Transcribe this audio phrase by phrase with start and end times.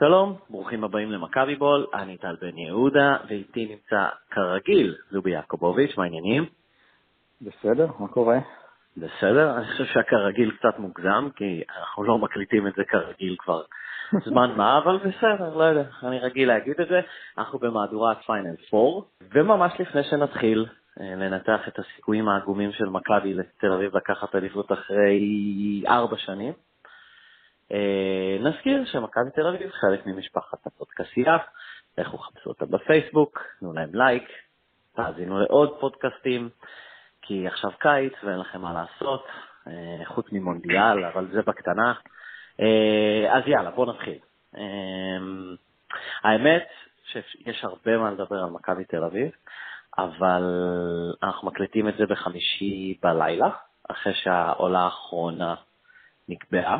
[0.00, 6.04] שלום, ברוכים הבאים למכבי בול, אני טל בן יהודה, ואיתי נמצא כרגיל זובי יעקובוביץ', מה
[6.04, 6.46] העניינים?
[7.42, 8.38] בסדר, מה קורה?
[8.96, 13.62] בסדר, אני חושב שהכרגיל קצת מוגזם, כי אנחנו לא מקליטים את זה כרגיל כבר
[14.26, 17.00] זמן מה, אבל בסדר, לא יודע, אני רגיל להגיד את זה.
[17.38, 20.66] אנחנו במהדורת פיינל 4, וממש לפני שנתחיל
[21.00, 26.52] אה, לנתח את הסיכויים העגומים של מכבי לתל אביב לקחת אליפות אחרי ארבע שנים,
[28.40, 31.36] נזכיר שמכבי תל אביב חלק ממשפחת הפודקסייה,
[31.98, 34.28] לכו חפשו אותה בפייסבוק, תנו להם לייק,
[34.96, 36.48] תאזינו לעוד פודקאסטים,
[37.22, 39.26] כי עכשיו קיץ ואין לכם מה לעשות,
[39.66, 41.94] אה, חוץ ממונדיאל, אבל זה בקטנה.
[42.60, 44.18] אה, אז יאללה, בואו נתחיל.
[46.22, 46.68] האמת
[47.04, 49.30] שיש הרבה מה לדבר על מכבי תל אביב,
[49.98, 50.42] אבל
[51.22, 53.50] אנחנו מקליטים את זה בחמישי בלילה,
[53.90, 55.54] אחרי שהעולה האחרונה
[56.28, 56.78] נקבעה.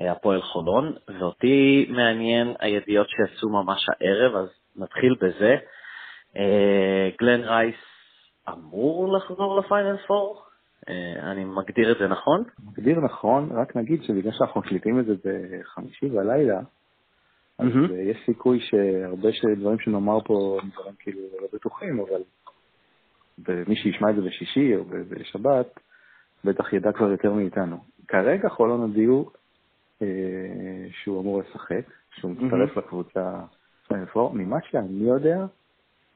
[0.00, 5.54] אה, הפועל חולון, ואותי מעניין הידיעות שיצאו ממש הערב, אז נתחיל בזה.
[6.36, 7.76] אה, גלן רייס
[8.48, 10.42] אמור לחזור לפיינל פור?
[10.88, 12.44] אה, אני מגדיר את זה נכון?
[12.64, 16.60] מגדיר נכון, רק נגיד שבגלל שאנחנו מקליטים את זה בחמישי בלילה,
[17.58, 17.94] אז mm-hmm.
[17.94, 22.22] יש סיכוי שהרבה דברים שנאמר פה הם דברים כאילו לא בטוחים, אבל
[23.68, 25.80] מי שישמע את זה בשישי או בשבת,
[26.44, 27.76] בטח ידע כבר יותר מאיתנו.
[28.08, 29.43] כרגע חולון הודיעו אה,
[31.02, 33.40] שהוא אמור לשחק, שהוא מצטרף לקבוצה
[34.32, 35.46] ממה שאני יודע,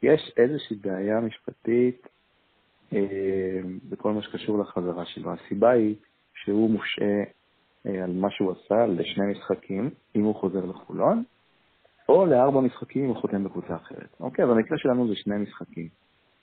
[0.03, 2.08] יש איזושהי בעיה משפטית
[2.92, 5.33] אה, בכל מה שקשור לחזרה שלו.
[5.33, 5.95] הסיבה היא
[6.34, 7.22] שהוא מושעה
[7.86, 11.23] אה, על מה שהוא עשה לשני משחקים, אם הוא חוזר לחולון,
[12.08, 14.17] או לארבע משחקים אם הוא חותם בקבוצה אחרת.
[14.20, 15.89] אוקיי, אז המקרה שלנו זה שני משחקים.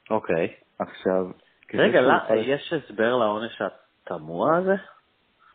[0.09, 0.53] אוקיי.
[0.79, 1.27] עכשיו...
[1.73, 4.75] רגע, לא, יש הסבר לעונש התמוה הזה?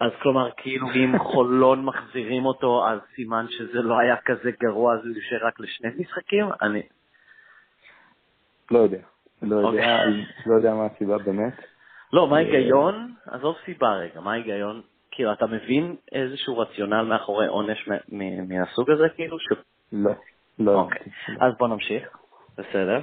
[0.00, 5.00] אז כלומר, כאילו אם חולון מחזירים אותו, אז סימן שזה לא היה כזה גרוע, אז
[5.00, 6.46] הוא יושב רק לשני משחקים?
[6.62, 6.82] אני...
[8.70, 8.98] לא יודע.
[9.42, 10.26] לא יודע, אוקיי.
[10.46, 11.54] לא יודע מה הסיבה באמת.
[12.12, 13.14] לא, מה ההיגיון?
[13.26, 14.82] עזוב סיבה רגע, מה ההיגיון?
[15.10, 17.88] כאילו, אתה מבין איזשהו רציונל מאחורי עונש
[18.48, 19.36] מהסוג הזה, כאילו?
[19.92, 20.10] לא,
[20.58, 20.80] לא.
[20.80, 22.08] אוקיי, אז בוא נמשיך,
[22.58, 23.00] בסדר.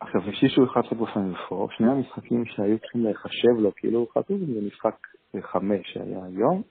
[0.00, 4.66] עכשיו, יש שהוא אחד שבפנים פה, שני המשחקים שהיו צריכים לחשב לו, כאילו, חשוב, זה
[4.66, 4.94] משחק
[5.40, 6.62] חמש שהיה היום,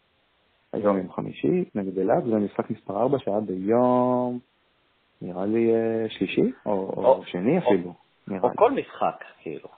[0.73, 4.39] היום יום חמישי, נגד אלעד, זה משחק מספר ארבע שהיה ביום,
[5.21, 7.93] נראה לי אה, שלישי, או, או, או שני אפילו,
[8.27, 8.55] נראה או לי.
[8.57, 9.69] כל משחק, כאילו.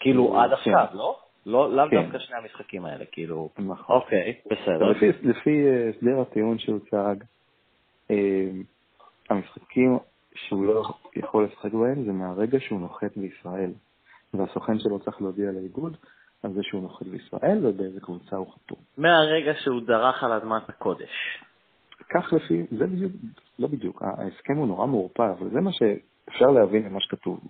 [0.00, 0.56] כאילו אה, עד כן.
[0.56, 1.18] עכשיו, לא?
[1.46, 2.02] לא, לאו כן.
[2.02, 3.48] דווקא שני המשחקים האלה, כאילו...
[3.58, 3.96] נכון.
[3.96, 4.90] אוקיי, בסדר.
[4.90, 7.16] לפי, לפי אה, הסדר הטיעון שהוצג,
[9.30, 9.98] המשחקים
[10.34, 10.82] שהוא לא
[11.16, 13.70] יכול לשחק בהם זה מהרגע שהוא נוחת בישראל,
[14.34, 15.96] והסוכן שלו צריך להודיע לאיגוד
[16.46, 18.78] על זה שהוא נוחת בישראל ובאיזה קבוצה הוא חתום.
[18.98, 21.42] מהרגע שהוא דרך על אדמת הקודש.
[22.10, 23.12] כך לפי, זה בדיוק,
[23.58, 27.40] לא בדיוק, ההסכם הוא נורא מעורפל, אבל זה מה שאפשר להבין ממה שכתוב.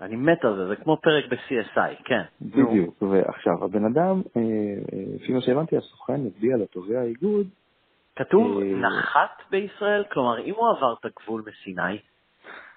[0.00, 2.22] אני מת על זה, זה כמו פרק ב-CSI, כן.
[2.42, 7.46] בדיוק, ועכשיו, הבן אדם, אה, אה, לפי מה שהבנתי, הסוכן הודיע לתובע האיגוד.
[8.16, 10.04] כתוב אה, נחת בישראל?
[10.12, 11.98] כלומר, אם הוא עבר את הגבול מסיני,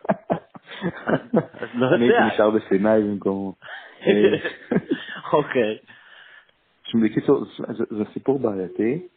[1.61, 1.95] אז לא יודע.
[1.95, 3.53] אני הייתי נשאר בסיני במקומו.
[5.33, 5.77] אוקיי.
[7.03, 7.45] בקיצור,
[7.89, 9.07] זה סיפור בעייתי.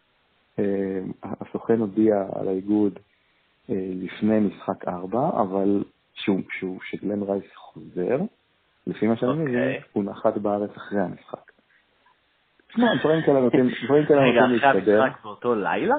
[0.59, 2.99] אה, הסוכן הודיע על האיגוד
[3.71, 5.85] אה, לפני משחק ארבע, אבל
[6.15, 8.19] כשגלן רייס חוזר,
[8.87, 9.81] לפי מה שאני מבין, אוקיי.
[9.93, 11.53] הוא נחת בארץ אחרי המשחק.
[12.69, 14.19] תשמע, דברים כאלה נותנים להסתדר.
[14.19, 15.95] רגע, אחרי המשחק באותו לילה?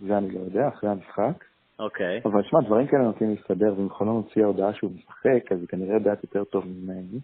[0.00, 1.44] זה אני לא יודע, אחרי המשחק.
[1.78, 2.20] אוקיי.
[2.24, 5.94] אבל שמע, דברים כאלה נותנים להסתדר, ואם חולון הוציאה הודעה שהוא משחק, אז היא כנראה
[5.94, 7.20] יודעת יותר טוב ממני.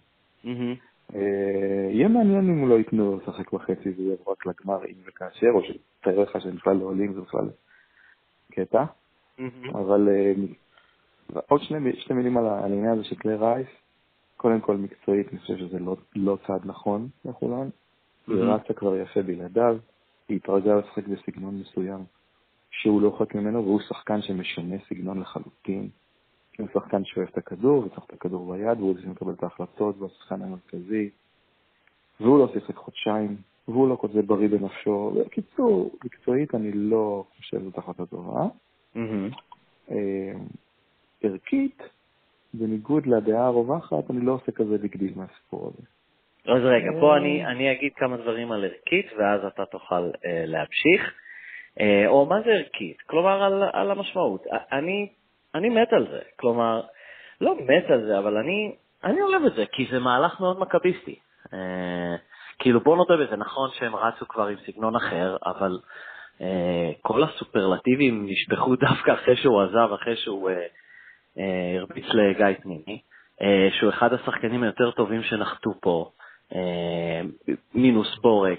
[1.15, 5.61] אה, יהיה מעניין אם לא ייתנו לו לשחק בחצי ויהיה רק לגמר אם וכאשר, או
[5.63, 7.51] שתאר לך שהם בכלל לא עולים, זה בכלל
[8.53, 8.85] קטע.
[9.73, 10.33] אבל אה,
[11.49, 13.69] עוד שני מילים על העניין הזה של קלי רייס.
[14.37, 17.71] קודם כל, מקצועית, אני חושב שזה לא, לא צעד נכון לחולון.
[18.29, 19.77] היא רצה כבר יפה בלעדיו,
[20.29, 22.05] היא התרגלה לשחק בסגנון מסוים.
[22.73, 25.89] שהוא לא חלק ממנו, והוא שחקן שמשנה סגנון לחלוטין.
[26.63, 30.11] הוא שחקן שאוהב את הכדור, וצריך את הכדור ביד, והוא זה שמקבל את ההחלטות, והוא
[30.11, 31.11] השחקן המרכזי.
[32.21, 33.37] והוא לא שיחק חודשיים,
[33.69, 35.11] והוא לא כותב בריא בנפשו.
[35.27, 38.47] בקיצור, מקצועית אני לא חושב שזאת החלטה טובה.
[39.91, 40.33] אה,
[41.23, 41.83] ערכית,
[42.55, 45.87] בניגוד לדעה הרווחת, אני לא עושה כזה בגדיל מהסיפור הזה.
[46.47, 51.15] אז רגע, פה אני, אני אגיד כמה דברים על ערכית, ואז אתה תוכל uh, להמשיך.
[51.81, 53.01] אה, או מה זה ערכית?
[53.07, 54.45] כלומר, על, על המשמעות.
[54.73, 55.09] אני,
[55.55, 56.21] אני מת על זה.
[56.37, 56.83] כלומר,
[57.41, 61.19] לא מת על זה, אבל אני, אני אוהב את זה, כי זה מהלך מאוד מכביסטי.
[61.53, 62.17] אה,
[62.59, 65.79] כאילו, בוא נודה בזה, נכון שהם רצו כבר עם סגנון אחר, אבל
[67.03, 70.51] כל הסופרלטיבים נשפכו דווקא אחרי שהוא עזב, אחרי שהוא
[71.81, 73.03] הרביץ לגיא פנימי,
[73.79, 76.11] שהוא אחד השחקנים היותר טובים שנחתו פה,
[77.75, 78.59] מינוס בורג,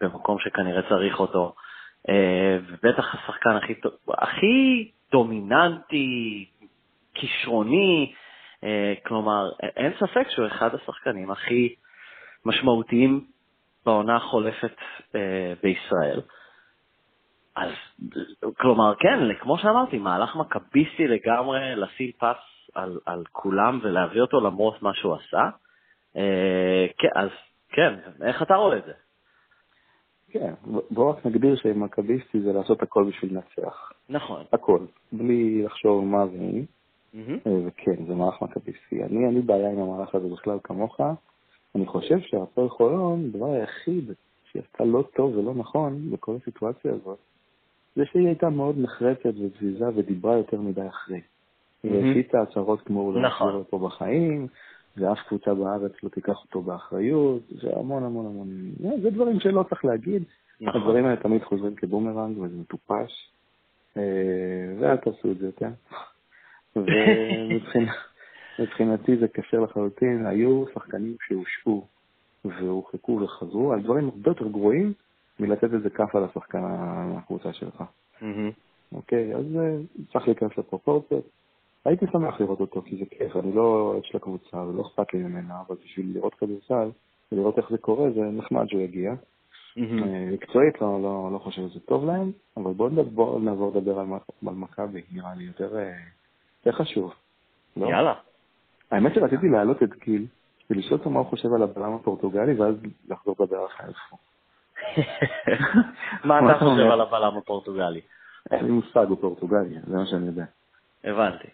[0.00, 1.54] במקום שכנראה צריך אותו,
[2.68, 3.74] ובטח השחקן הכי,
[4.08, 6.46] הכי דומיננטי,
[7.14, 8.12] כישרוני,
[9.06, 11.74] כלומר, אין ספק שהוא אחד השחקנים הכי
[12.44, 13.24] משמעותיים
[13.86, 14.76] בעונה החולפת
[15.62, 16.20] בישראל.
[17.56, 17.72] אז
[18.56, 22.36] כלומר, כן, כמו שאמרתי, מהלך מכביסטי לגמרי לשים פס
[22.74, 25.48] על, על כולם ולהביא אותו למרות מה שהוא עשה.
[26.16, 27.28] אה, כן, אז
[27.68, 28.92] כן, איך אתה רואה את זה?
[30.38, 30.54] כן,
[30.90, 33.92] בוא רק נגדיר שמכביסטי זה לעשות הכל בשביל לנצח.
[34.08, 34.44] נכון.
[34.52, 34.78] הכל,
[35.12, 36.64] בלי לחשוב מה ואם.
[37.14, 37.48] Mm-hmm.
[37.66, 39.04] וכן, זה מהלך מכביסטי.
[39.04, 41.00] אני, אין לי בעיה עם המהלך הזה בכלל כמוך.
[41.74, 44.12] אני חושב שהפועל חולון, הדבר היחיד
[44.44, 47.18] שהיא עשתה לא טוב ולא נכון בכל הסיטואציה הזאת,
[47.96, 51.20] זה שהיא הייתה מאוד נחרצת ופזיזה ודיברה יותר מדי אחרי.
[51.84, 53.48] הפיצה הצהרות כמו הוא לא נכון.
[53.48, 54.46] יחזור פה בחיים,
[54.96, 58.48] ואף קבוצה בארץ לא תיקח אותו באחריות, זה המון המון המון,
[59.02, 60.22] זה דברים שלא צריך להגיד.
[60.60, 60.80] נכון.
[60.80, 63.30] הדברים האלה תמיד חוזרים כבומרנג וזה מטופש,
[63.96, 64.02] אה,
[64.80, 65.68] ואל תעשו את זה יותר.
[68.58, 71.86] ומבחינתי זה קשה לחלוטין, היו שחקנים שהושעו
[72.44, 74.92] והורחקו וחזרו על דברים הרבה יותר גרועים
[75.40, 76.60] מלתת איזה כאפה לשחקן
[77.14, 77.82] מהקבוצה שלך.
[78.92, 79.76] אוקיי, אז אה,
[80.12, 81.28] צריך להיכנס לפרופורציות.
[81.86, 85.22] הייתי שמח לראות אותו, כי זה כיף, אני לא אוהד של הקבוצה ולא אכפת לי
[85.22, 86.90] ממנה, אבל בשביל לראות כדורסל
[87.32, 89.14] ולראות איך זה קורה, זה נחמד שהוא יגיע.
[89.78, 94.06] אה, מקצועית לא, לא, לא חושב שזה טוב להם, אבל בואו בוא נעבור לדבר על,
[94.46, 95.92] על מכבי, נראה לי יותר, אה,
[96.66, 97.14] יותר חשוב.
[97.76, 97.86] לא?
[97.86, 98.14] יאללה.
[98.90, 100.26] האמת שרציתי להעלות את גיל
[100.70, 102.74] ולשאול אותו מה הוא חושב על הבלם הפורטוגלי, ואז
[103.08, 104.16] לחזור לדבר על חיפה.
[106.28, 108.00] מה אתה חושב על הבלם הפורטוגלי?
[108.50, 110.44] אין לי מושג, הוא פורטוגלי, זה מה שאני יודע.
[111.04, 111.48] הבנתי.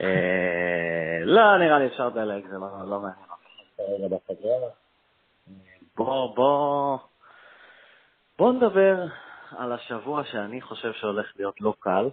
[0.00, 3.30] אה, לא, נראה לי אפשר לדלג, זה לא, לא מעניין.
[5.96, 6.98] בוא, בוא,
[8.38, 9.04] בוא נדבר
[9.56, 12.08] על השבוע שאני חושב שהולך להיות לא קל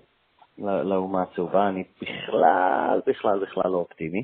[0.57, 1.69] לאומה הצהובה.
[1.69, 4.24] אני בכלל, בכלל, בכלל לא אופטימי.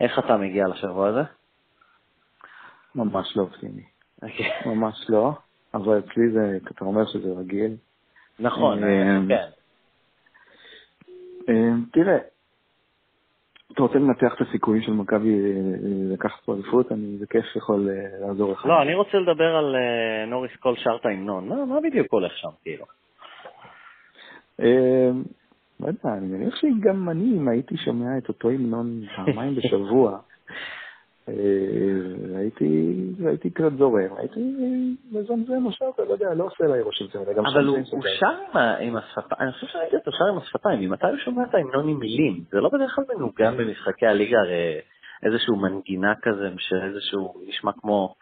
[0.00, 1.22] איך אתה מגיע לשבוע הזה?
[2.94, 3.82] ממש לא אופטימי.
[4.22, 4.50] אוקיי.
[4.66, 5.32] ממש לא,
[5.74, 7.76] אבל אצלי זה, אתה אומר שזה רגיל.
[8.38, 9.48] נכון, אה, כן.
[11.48, 12.18] אה, תראה,
[13.72, 15.60] אתה רוצה לנתח את הסיכויים של מכבי אה,
[16.12, 16.92] לקחת פה אליפות?
[16.92, 17.88] אני בכיף יכול
[18.20, 18.66] לעזור לך.
[18.66, 19.76] לא, אני רוצה לדבר על
[20.26, 21.48] נוריס קול שרת ההמנון.
[21.68, 22.84] מה בדיוק הולך שם, כאילו?
[25.82, 30.18] לא יודע, אני מניח שגם אני, אם הייתי שומע את אותו המנון פעמיים בשבוע,
[31.28, 32.92] אה, הייתי,
[33.26, 34.40] הייתי קצת זורם, הייתי
[35.12, 38.34] מזמזם או שאתה, לא יודע, לא עושה לי רושם זה, אבל הוא שר
[38.80, 41.98] עם השפתיים, אני חושב שראיתי אותו שר עם השפתיים, ממתי הוא שומע את ההמנון עם
[41.98, 42.44] מילים?
[42.50, 44.80] זה לא בדרך כלל מנוגן במשחקי הליגה, הרי
[45.22, 48.14] איזשהו מנגינה כזה, שאיזשהו נשמע כמו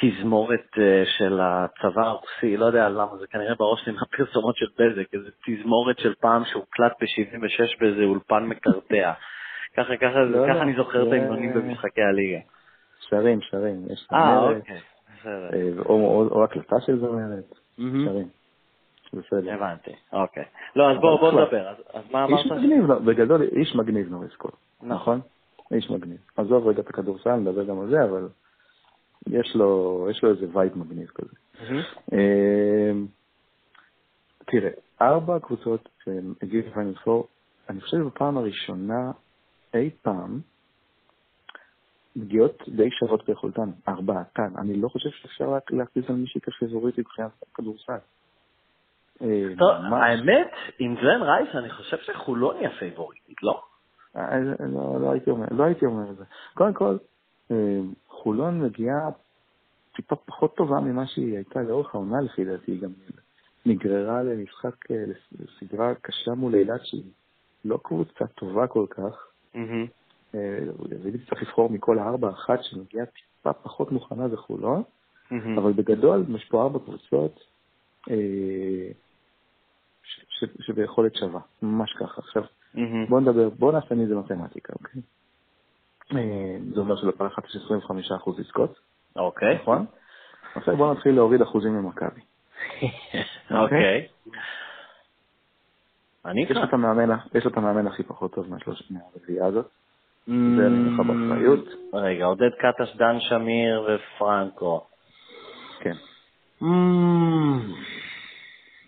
[0.00, 5.14] תזמורת אה, של הצבא הרוסי, לא יודע למה, זה כנראה בראש שלי מהפרסומות של בזק,
[5.14, 9.12] איזה תזמורת של פעם שהוקלט ב-76 באיזה אולפן מקרטע.
[9.76, 12.38] ככה, ככה, לא, ככה לא, אני זוכר את ההמנונים במשחקי הליגה.
[13.08, 14.80] שרים, שרים, יש אה, אוקיי.
[15.26, 18.28] אה, או הקלטה של זמרת, שרים.
[19.12, 19.52] בסדר.
[19.54, 20.44] הבנתי, אוקיי.
[20.76, 22.38] לא, אז בואו נדבר, אז מה אמרת?
[22.38, 24.50] איש מגניב, לא, בגדול, איש מגניב נוריס קול,
[24.82, 25.20] נכון?
[25.70, 26.18] איש מגניב.
[26.36, 28.28] עזוב רגע את הכדורסל, נדבר גם על זה, אבל
[29.26, 31.36] יש לו, יש לו איזה vibe מגניב כזה.
[32.12, 33.06] אמ,
[34.46, 34.70] תראה,
[35.02, 37.26] ארבע קבוצות שהגיעו לפיינל פור,
[37.68, 39.10] אני חושב שבפעם הראשונה
[39.74, 40.40] אי פעם
[42.16, 44.52] מגיעות די שוות ביכולתן, ארבעתן.
[44.58, 47.92] אני לא חושב שאפשר להצביע על מישהי כפייבוריטית מבחינת כדורסל.
[49.22, 53.62] אה, טוב, האמת, עם גלן רייס אני חושב שחולון היא הפייבוריטית, לא?
[54.16, 55.10] אה, לא, לא
[55.50, 56.24] לא הייתי אומר את זה.
[56.54, 56.96] קודם כל,
[57.50, 59.08] אה, חולון מגיעה
[59.96, 62.90] טיפה פחות טובה ממה שהיא הייתה לאורך העונה לפי דעתי, גם
[63.66, 64.74] נגררה למשחק,
[65.38, 67.10] לסדרה קשה מול אילת שהיא
[67.64, 69.29] לא קבוצה טובה כל כך.
[70.34, 74.82] ואם צריך לבחור מכל הארבע אחת שמגיעה טיפה פחות מוכנה זה חולון,
[75.30, 77.40] אבל בגדול יש פה ארבע קבוצות
[78.10, 78.90] אה,
[80.60, 82.20] שביכולת שווה, ממש ככה.
[82.20, 82.42] עכשיו,
[83.08, 85.02] בוא נדבר, בוא נעשה מזה מתמטיקה, אוקיי?
[86.12, 88.78] אה, זה אומר שלפעם אחת יש 25% לזכות.
[89.16, 89.54] אוקיי.
[89.54, 89.86] נכון?
[90.54, 92.20] עכשיו בוא נתחיל להוריד אחוזים ממכבי.
[93.62, 94.08] אוקיי.
[96.26, 96.50] אני איתך.
[96.50, 98.46] יש לו את המאמן הכי פחות טוב
[98.90, 99.66] מהרביעייה הזאת.
[100.26, 100.32] זה
[100.66, 101.64] אני לך באחריות.
[101.92, 104.86] רגע, עודד קטש, דן שמיר ופרנקו.
[105.80, 105.94] כן.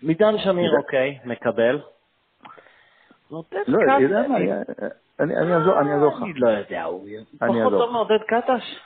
[0.03, 1.81] מידן שמיר, אוקיי, מקבל.
[3.31, 3.57] לא, אתה
[4.01, 4.37] יודע מה,
[5.19, 6.21] אני אעזור לך.
[6.23, 7.07] אני לא יודע, הוא
[7.39, 8.79] פחות טוב מעודד קטש?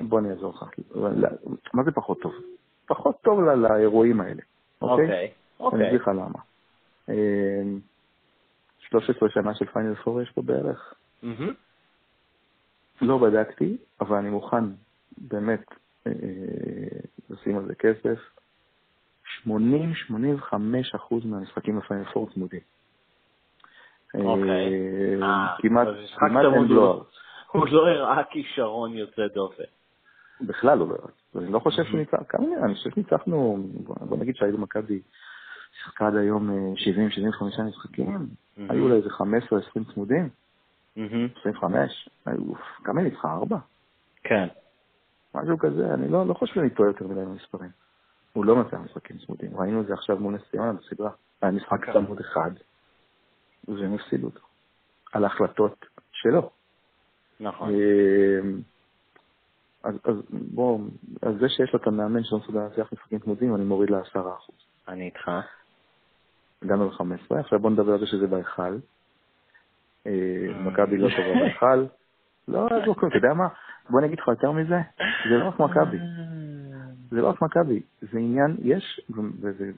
[0.00, 0.64] בוא אני אעזור לך.
[1.74, 2.32] מה זה פחות טוב?
[2.86, 4.42] פחות טוב לאירועים האלה,
[4.82, 5.30] אוקיי?
[5.60, 5.80] אוקיי.
[5.80, 6.38] אני אגיד לך למה.
[8.78, 10.94] 13 שנה של פיינל פור יש פה בערך.
[13.02, 14.64] לא בדקתי, אבל אני מוכן
[15.18, 15.64] באמת
[16.06, 16.12] אה,
[17.30, 18.18] לשים על זה כסף.
[19.46, 19.50] 80-85
[20.96, 22.60] אחוז מהמשחקים בפיינל פור צמודים.
[24.14, 24.74] אוקיי.
[25.22, 25.88] אה, אה, כמעט
[26.54, 27.04] אין בלואו.
[27.52, 29.62] הוא לא הראה כישרון יוצא דופן.
[30.40, 31.44] בכלל הוא לא הראה.
[31.44, 31.82] אני לא חושב
[32.28, 33.66] כמה נראה, אני חושב שניצחנו,
[34.00, 35.00] בוא נגיד שהיינו מכבי
[35.78, 36.50] שיחקה עד היום
[37.60, 40.28] 70-75 משחקים, היו לה איזה 15-20 צמודים.
[41.40, 42.08] 25,
[42.84, 43.32] כמה היא ניצחה?
[43.32, 43.56] ארבע?
[44.22, 44.48] כן.
[45.34, 47.70] משהו כזה, אני לא, לא חושב שאני טועה יותר מדי במספרים.
[48.32, 51.10] הוא לא מצא משחקים צמודים, ראינו את זה עכשיו מול נס ציונה בסדרה.
[51.42, 52.24] היה משחק צמוד כן.
[52.24, 52.50] אחד,
[53.68, 54.40] והם הפסידו אותו.
[55.12, 56.50] על ההחלטות שלו.
[57.40, 57.70] נכון.
[57.70, 58.60] אמ,
[59.82, 60.78] אז, אז בוא,
[61.22, 64.56] אז זה שיש לו את המאמן שלא מסוגל להצליח משחקים צמודים, אני מוריד לעשרה אחוז.
[64.88, 65.30] אני איתך.
[66.64, 68.76] הגענו ל-15, עכשיו בוא נדבר על זה שזה בהיכל.
[70.06, 71.86] אה, מכבי לא טובה בהיכל.
[72.48, 73.48] לא, לא, אתה יודע מה?
[73.90, 74.78] בוא אני אגיד לך יותר מזה,
[75.28, 75.98] זה לא רק מכבי.
[77.10, 79.00] זה לא רק מכבי, זה עניין, יש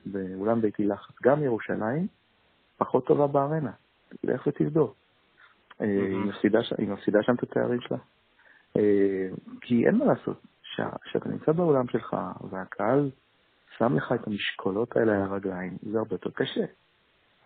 [0.06, 2.06] באולם ביתי לחץ, גם ירושלים
[2.78, 3.70] פחות טובה בארנה.
[4.24, 4.94] לך ותבדוק.
[5.80, 5.86] אה,
[6.78, 7.98] היא מפסידה שם את התארים שלה.
[8.76, 9.28] אה,
[9.60, 10.42] כי אין מה לעשות,
[11.04, 12.16] כשאתה נמצא באולם שלך
[12.50, 13.10] והקהל
[13.78, 16.64] שם לך את המשקולות האלה על הרגליים, זה הרבה יותר קשה.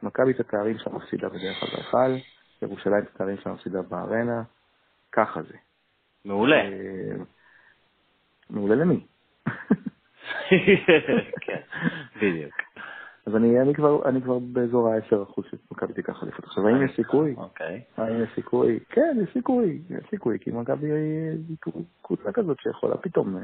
[0.02, 2.24] מכבי את התארים שלה מפסידה בדרך כלל בהיכל,
[2.62, 4.42] ירושלים את התארים שלה מפסידה בארנה,
[5.12, 5.56] ככה זה.
[6.24, 6.56] מעולה.
[6.56, 7.16] אה,
[8.50, 9.06] מעולה למי?
[11.40, 11.60] כן,
[12.16, 12.54] בדיוק.
[13.26, 16.44] אז אני, אני, כבר, אני כבר באזור ה-10% שמכבי תיקח אליפות.
[16.44, 17.34] עכשיו, האם יש סיכוי?
[17.36, 17.82] אוקיי.
[17.96, 18.78] האם יש סיכוי?
[18.88, 21.56] כן, יש סיכוי, יש סיכוי, כי מכבי היא
[22.02, 23.36] קבוצה כזאת שיכולה פתאום...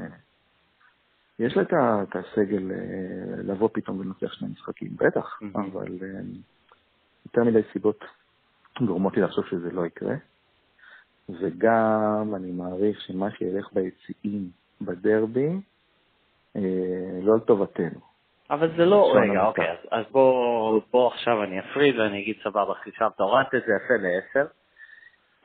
[1.39, 1.63] אה, יש לה
[2.03, 5.97] את הסגל אה, לבוא פתאום ולנצח שני משחקים, בטח, אבל
[7.25, 8.05] יותר מדי סיבות
[8.81, 10.15] גורמות לי לחשוב שזה לא יקרה.
[11.29, 14.49] וגם אני מעריך שמה שילך ביציעים
[14.81, 15.49] בדרבי,
[16.55, 17.99] אה, לא לטובתנו.
[18.49, 22.73] אבל זה לא, רגע, אוקיי, אז, אז בוא, בוא עכשיו אני אפריד ואני אגיד סבבה,
[22.73, 24.51] חישבת, הורדת את זה יפה לעשר,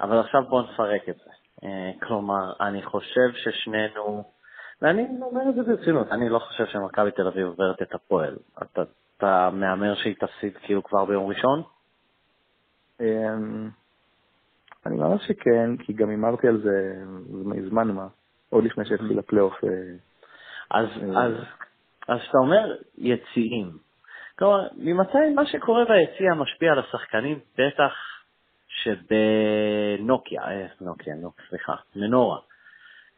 [0.00, 1.30] אבל עכשיו בוא נפרק את זה.
[1.64, 4.24] אה, כלומר, אני חושב ששנינו,
[4.82, 8.36] ואני אומר את זה ברצינות, אני לא חושב שמכבי תל אביב עוברת את הפועל.
[8.62, 8.82] אתה,
[9.16, 11.62] אתה מהמר שהיא תפסיד כאילו כבר ביום ראשון?
[13.00, 13.68] אמ,
[14.86, 17.02] אני מאמר שכן, כי גם הימרתי על זה
[17.44, 18.06] מזמן מה,
[18.50, 19.64] עוד לפני שהתחיל הפלייאוף.
[19.64, 19.70] אה,
[20.70, 21.32] אז, אה, אז,
[22.08, 23.70] אז אתה אומר יציאים.
[24.38, 27.38] כלומר, ממתי מה שקורה ביציע משפיע על השחקנים?
[27.58, 27.92] בטח
[28.68, 32.38] שבנוקיה, אה, נוקיה, נוק, סליחה, מנורה.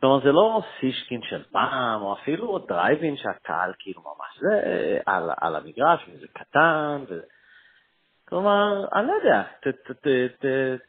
[0.04, 5.56] כלומר, זה לא סישקין של פעם, או אפילו דרייבין שהקהל כאילו ממש זה על, על
[5.56, 7.22] המגרש, וזה קטן, וזה...
[8.28, 10.06] כלומר, אני לא יודע, ת, ת, ת,
[10.38, 10.46] ת,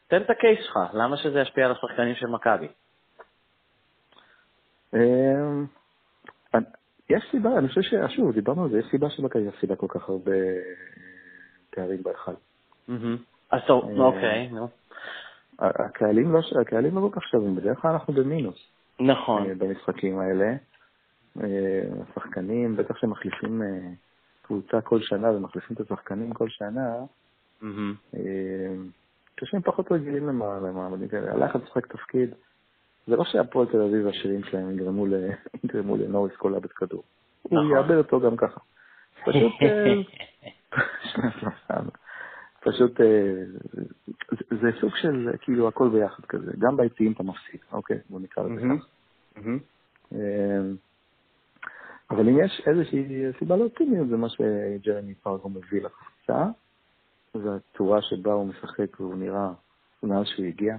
[0.08, 2.68] תן את הקייס שלך, למה שזה ישפיע על השחקנים של מכבי?
[4.94, 5.66] אמ,
[7.10, 10.32] יש סיבה, אני חושב ששוב, דיברנו על זה, יש סיבה שמכבי הפסידה כל כך הרבה
[11.70, 12.34] תארים בהיכל.
[13.52, 14.68] אז טוב, אמ, אוקיי, נו.
[15.60, 15.68] לא,
[16.62, 18.75] הקהלים לא כל כך שווים, בדרך כלל אנחנו במינוס.
[19.00, 19.50] נכון.
[19.50, 20.54] אה, במשחקים האלה.
[21.44, 23.68] אה, השחקנים, בטח שמחליפים אה,
[24.42, 26.96] קבוצה כל שנה ומחליפים את השחקנים כל שנה,
[29.36, 31.32] קשים פחות רגילים למעמדים כאלה.
[31.32, 32.30] הלחץ לשחק תפקיד.
[33.08, 35.06] זה לא שהפועל תל אביב והשירים שלהם יגרמו
[35.74, 37.04] לנוריס כל לאבד כדור.
[37.42, 37.78] הוא נכון.
[37.78, 38.60] יאבד אותו גם ככה.
[39.26, 39.52] פשוט...
[42.66, 43.00] פשוט
[44.62, 48.62] זה סוג של כאילו הכל ביחד כזה, גם ביציעים אתה מפסיד, אוקיי, בוא נקרא לזה
[48.62, 48.88] ככה.
[52.10, 56.46] אבל אם יש איזושהי סיבה לאופטימיות, זה מה שג'רמי פרגו מביא לקבוצה,
[57.34, 59.50] זה הצורה שבה הוא משחק והוא נראה
[60.04, 60.78] מאז שהוא הגיע.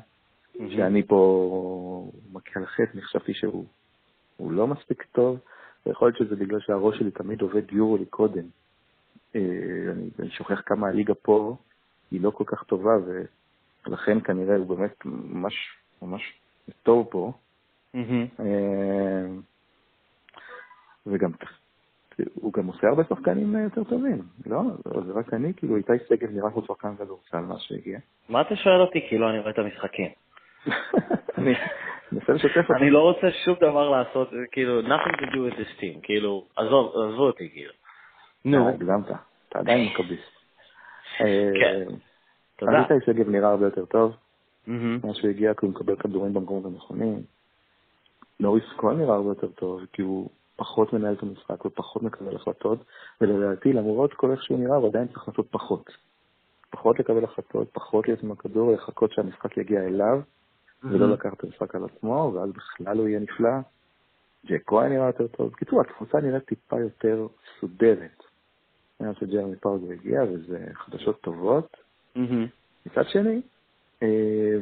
[0.57, 5.39] שאני פה מכה על חטא, חשבתי שהוא לא מספיק טוב,
[5.87, 8.45] ויכול להיות שזה בגלל שהראש שלי תמיד עובד יורו לי קודם.
[9.35, 9.41] אה,
[9.93, 11.57] אני, אני שוכח כמה הליגה פה
[12.11, 12.93] היא לא כל כך טובה,
[13.87, 15.55] ולכן כנראה הוא באמת ממש
[16.03, 16.23] ממש
[16.83, 17.33] טוב פה.
[17.95, 18.43] Mm-hmm.
[21.07, 21.31] וגם
[22.35, 24.63] הוא גם עושה הרבה שחקנים יותר טובים, לא?
[25.07, 27.99] זה רק אני, כאילו איתי סגל נראה כמו שחקן כדורסל מאז שהגיע.
[28.29, 29.01] מה אתה שואל אותי?
[29.09, 30.09] כאילו אני רואה את המשחקים.
[31.39, 31.55] אני
[32.13, 32.83] מנסה לשתף אותי.
[32.83, 36.87] אני לא רוצה שום דבר לעשות, כאילו, nothing to do with this team, כאילו, עזוב,
[36.89, 37.73] עזבו אותי, כאילו.
[38.45, 38.69] נו.
[38.69, 39.07] הגזמת,
[39.49, 40.36] אתה עדיין מכביסט.
[41.19, 41.85] כן.
[42.57, 42.79] תודה.
[42.79, 44.17] אביטי שגב נראה הרבה יותר טוב.
[44.67, 47.23] מאז שהוא הגיע, כי הוא מקבל כדורים במקומות הנכונים.
[48.41, 52.85] נוריס כהן נראה הרבה יותר טוב, כי הוא פחות מנהל את המשחק ופחות מקבל החלטות,
[53.21, 55.91] ולדעתי, למרות כל איך שהוא נראה, הוא עדיין צריך לעשות פחות.
[56.71, 60.21] פחות לקבל החלטות, פחות להיות עם הכדור, לחכות שהמשחק יגיע אליו,
[60.83, 63.51] ולא לקחת את המשחק על עצמו, ואז בכלל הוא יהיה נפלא.
[64.47, 65.53] ג'ק כהן נראה יותר טוב.
[65.53, 67.27] בקיצור, התפוצה נראית טיפה יותר
[69.01, 69.17] מסודרת.
[69.17, 71.77] מאז שג'רמי פארגו הגיע, וזה חדשות טובות.
[72.87, 73.41] מצד שני,
[74.03, 74.57] אה,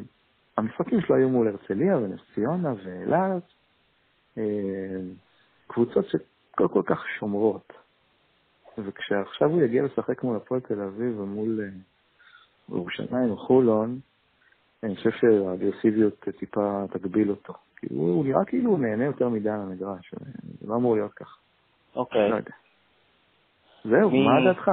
[0.57, 3.43] המשחקים שלו היו מול הרצליה ונס ציונה ואילת,
[4.39, 5.01] אה,
[5.67, 7.73] קבוצות שכל כל כך שומרות.
[8.79, 11.69] וכשעכשיו הוא יגיע לשחק מול הפועל תל אביב ומול אה,
[12.69, 13.99] ירושלים או חולון,
[14.83, 17.53] אני חושב שהאגרסיביות טיפה תגביל אותו.
[17.77, 20.15] כי הוא, הוא נראה כאילו הוא נהנה יותר מדי על המגרש,
[20.61, 21.37] זה לא אמור להיות ככה.
[21.97, 22.31] אוקיי.
[22.31, 22.51] לא יודע.
[23.85, 24.27] זהו, מי...
[24.27, 24.71] מה דעתך?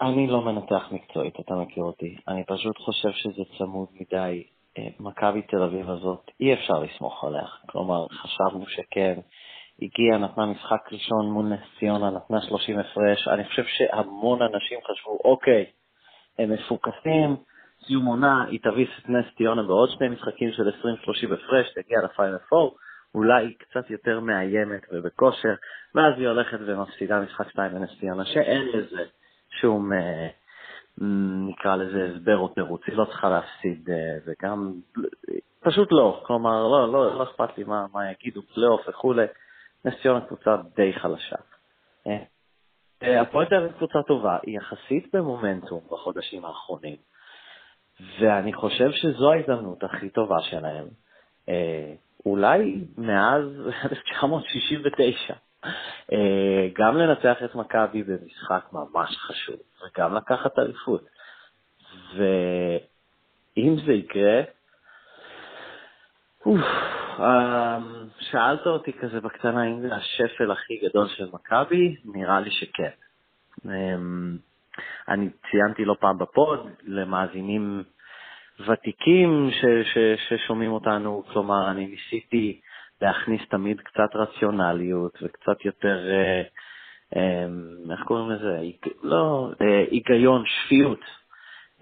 [0.00, 2.16] אני לא מנתח מקצועית, אתה מכיר אותי.
[2.28, 4.44] אני פשוט חושב שזה צמוד מדי.
[4.78, 7.46] אה, מכבי תל אביב הזאת, אי אפשר לסמוך עליה.
[7.66, 9.20] כלומר, חשבנו שכן.
[9.82, 13.28] הגיעה, נתנה משחק ראשון מול נס ציונה, נתנה 30 הפרש.
[13.28, 15.66] אני חושב שהמון אנשים חשבו, אוקיי,
[16.38, 17.36] הם מפוקסים,
[17.86, 22.38] סיום עונה, היא תביס את נס ציונה בעוד שני משחקים של 20-30 הפרש, תגיע לפיינל
[22.52, 22.70] 4,
[23.14, 25.54] אולי קצת יותר מאיימת ובכושר,
[25.94, 29.04] ואז היא הולכת ומפסידה משחק 2 בנס ציונה, שאין לזה
[29.60, 30.28] שום, אה,
[31.48, 34.72] נקרא לזה הסבר או תירוץ, היא לא צריכה להפסיד, אה, וגם,
[35.60, 39.26] פשוט לא, כלומר, לא, לא, לא אכפת לי מה, מה יגידו, פלייאוף וכולי,
[39.84, 41.36] נס ציונה קבוצה די חלשה.
[43.02, 46.96] אה, הפועל תל אביב קבוצה טובה, היא יחסית במומנטום בחודשים האחרונים,
[48.20, 50.86] ואני חושב שזו ההזדמנות הכי טובה שלהם,
[52.26, 53.44] אולי מאז
[53.84, 55.34] 1969.
[56.12, 61.04] אה, גם לנצח את מכבי במשחק ממש חשוב, וגם לקחת אליפות.
[62.16, 64.42] ואם זה יקרה,
[66.46, 66.60] אוף,
[67.18, 72.90] אמ, שאלת אותי כזה בקטנה אם זה השפל הכי גדול של מכבי, נראה לי שכן.
[73.66, 74.36] אמ,
[75.08, 77.82] אני ציינתי לא פעם בפוד למאזינים
[78.66, 82.60] ותיקים ש, ש, ששומעים אותנו, כלומר, אני ניסיתי
[83.02, 86.42] להכניס תמיד קצת רציונליות וקצת יותר, אה,
[87.16, 87.46] אה,
[87.90, 88.60] איך קוראים לזה?
[89.02, 91.00] לא, אה, היגיון, שפיות.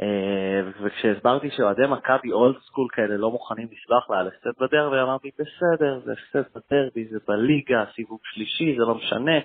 [0.03, 5.31] אה, וכשהסברתי שאוהדי מכבי אולד סקול כאלה לא מוכנים לסלוח לה על הפסד בדרבי, אמרתי,
[5.39, 9.39] בסדר, זה הפסד בדרבי, זה בליגה, סיבוב שלישי, זה לא משנה,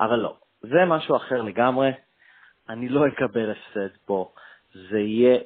[0.00, 1.90] אבל לא, זה משהו אחר לגמרי.
[2.68, 4.32] אני לא אקבל הפסד פה.
[4.90, 5.38] זה יהיה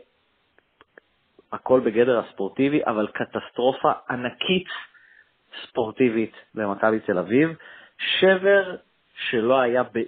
[1.53, 4.69] הכל בגדר הספורטיבי, אבל קטסטרופה ענקית
[5.67, 7.57] ספורטיבית במכבי תל אביב.
[7.99, 8.77] שבר
[9.15, 9.99] שלא היה, ב...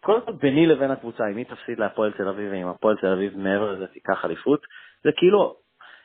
[0.00, 3.38] קודם כל ביני לבין הקבוצה, אם היא תפסיד להפועל תל אביב ואם הפועל תל אביב
[3.38, 4.66] מעבר לזה תיקח אליפות,
[5.04, 5.56] זה כאילו,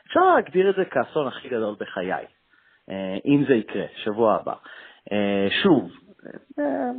[0.07, 2.25] אפשר להגדיר את זה כאסון הכי גדול בחיי,
[2.89, 4.53] אה, אם זה יקרה, שבוע הבא.
[5.11, 5.91] אה, שוב,
[6.59, 6.91] אה,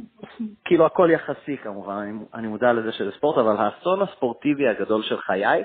[0.64, 5.64] כאילו הכל יחסי כמובן, אני, מודע לזה שזה ספורט, אבל האסון הספורטיבי הגדול של חיי,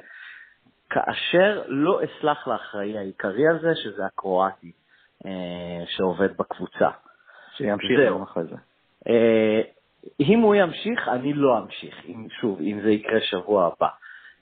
[0.90, 4.72] כאשר לא אסלח לאחראי העיקרי הזה, שזה הקרואטי
[5.26, 6.90] אה, שעובד בקבוצה.
[7.58, 8.56] שימשיך גם אחרי זה.
[9.08, 9.62] אה,
[10.20, 13.88] אם הוא ימשיך, אני לא אמשיך, אם, שוב, אם זה יקרה שבוע הבא.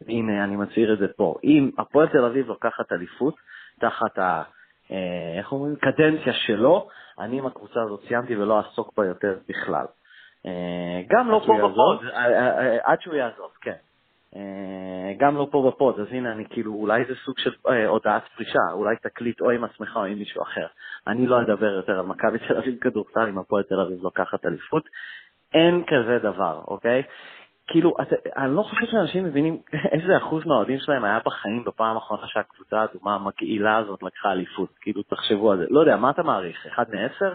[0.08, 1.36] הנה, אני מצהיר את זה פה.
[1.43, 3.36] אם הפועל תל אביב לוקחת אליפות
[3.79, 4.43] תחת ה...
[4.91, 5.75] אה, איך אומרים?
[5.75, 6.88] קדנציה שלו,
[7.19, 9.86] אני עם הקבוצה הזאת סיימתי ולא אעסוק בה יותר בכלל.
[11.10, 12.06] גם לא פה בפוד,
[12.84, 13.75] עד שהוא יעזוב, כן.
[14.36, 18.24] אה, גם לא פה בפוד, אז הנה אני כאילו, אולי זה סוג של אה, הודעת
[18.36, 20.67] פרישה, אולי תקליט או עם עצמך או עם מישהו אחר.
[21.08, 24.89] אני לא אדבר יותר על מכבי תל אביב כדורסל אם הפועל תל אביב לוקחת אליפות.
[25.54, 27.04] אין כזה דבר, אוקיי?
[27.67, 29.58] כאילו, את, אני לא חושב שאנשים מבינים
[29.93, 34.69] איזה אחוז מהאוהדים שלהם היה בחיים בפעם האחרונה שהקבוצה האדומה המגעילה הזאת לקחה אליפות.
[34.82, 35.65] כאילו, תחשבו על זה.
[35.69, 36.65] לא יודע, מה אתה מעריך?
[36.65, 37.34] אחד מעשר?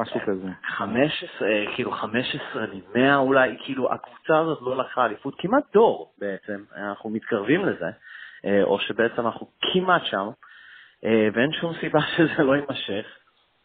[0.00, 0.48] משהו כזה.
[0.76, 7.10] 15, כאילו 15 מ-100 אולי, כאילו הקבוצה הזאת לא לקחה אליפות, כמעט דור בעצם, אנחנו
[7.10, 7.90] מתקרבים לזה,
[8.44, 10.28] אה, או שבעצם אנחנו כמעט שם,
[11.04, 13.06] אה, ואין שום סיבה שזה לא יימשך,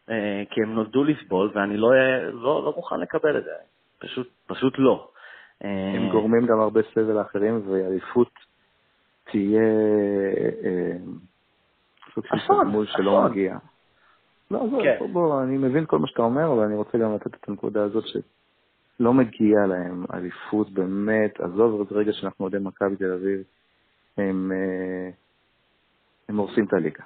[0.10, 1.90] אה, כי הם נולדו לסבול, ואני לא,
[2.32, 3.52] לא, לא מוכן לקבל את זה,
[4.00, 5.10] פשוט, פשוט לא.
[5.62, 8.32] הם גורמים גם הרבה סבל לאחרים, ואליפות
[9.32, 9.62] תהיה
[12.14, 13.58] סוג של תגמול שלא מגיע.
[14.56, 15.14] לא, עזוב, כן.
[15.14, 18.04] בוא, אני מבין כל מה שאתה אומר, אבל אני רוצה גם לתת את הנקודה הזאת
[18.08, 23.42] שלא מגיע להם אליפות באמת, עזוב את רגע שאנחנו אוהדי מכבי תל אביב,
[24.18, 25.10] הם, אה,
[26.30, 27.04] הם הורסים את הליגה,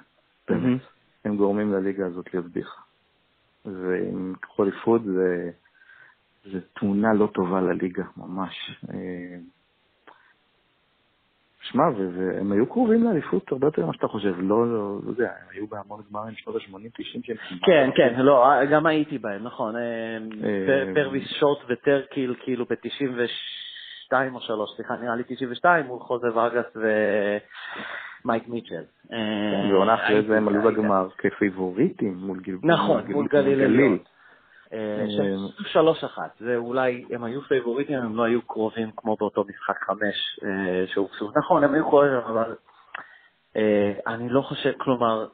[0.48, 0.80] באמת.
[0.80, 0.84] Mm-hmm.
[1.24, 2.80] הם גורמים לליגה הזאת להיות ביחה.
[3.64, 5.50] ועם כחול אליפות זה,
[6.52, 8.82] זה תמונה לא טובה לליגה, ממש.
[11.62, 15.56] שמע, והם היו קרובים לאליפות הרבה יותר ממה שאתה חושב, לא, לא, לא יודע, הם
[15.56, 19.74] היו בהמון גמרים שנות ה-80-90 שהם כן, כן, לא, גם הייתי בהם, נכון.
[20.94, 26.76] פרוויס שוט וטרקיל, כאילו ב-92 או 3, סליחה, נראה לי 92, מול חוזה ורגס
[28.24, 28.82] ומייק מיטשל.
[29.70, 32.58] ועונה אחרי זה הם עלו לגמר כפייבוריטים מול גליל.
[32.62, 33.98] נכון, מול גליל.
[35.72, 40.40] שלוש אחת, זה אולי, הם היו פייבוריטים, הם לא היו קרובים כמו באותו משחק חמש
[40.94, 41.30] שהוקסו.
[41.36, 42.54] נכון, הם היו קרובים, אבל
[44.06, 45.26] אני לא חושב, כלומר,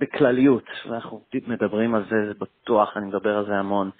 [0.00, 3.90] בכלליות, ואנחנו מדברים על זה, זה בטוח, אני מדבר על זה המון.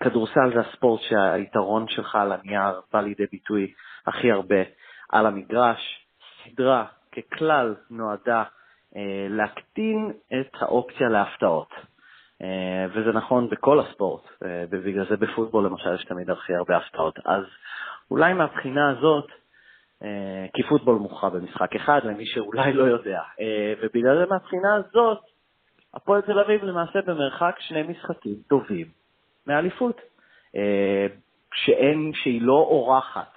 [0.00, 3.72] כדורסל זה הספורט שהיתרון שלך על הנייר בא לידי ביטוי
[4.06, 4.62] הכי הרבה
[5.10, 6.06] על המגרש.
[6.44, 8.42] סדרה ככלל נועדה
[9.28, 11.70] להקטין את האופציה להפתעות.
[12.42, 17.18] אה, וזה נכון בכל הספורט, אה, ובגלל זה בפוטבול למשל יש תמיד הכי הרבה הפתעות.
[17.24, 17.44] אז
[18.10, 19.26] אולי מהבחינה הזאת,
[20.02, 23.22] אה, כי פוטבול מוכרע במשחק אחד, למי שאולי לא יודע,
[23.82, 25.18] ובגלל זה מהבחינה הזאת,
[25.94, 28.86] הפועל תל אביב למעשה במרחק שני משחקים טובים
[29.46, 30.00] מאליפות,
[31.54, 33.32] שאין, שהיא לא אורחת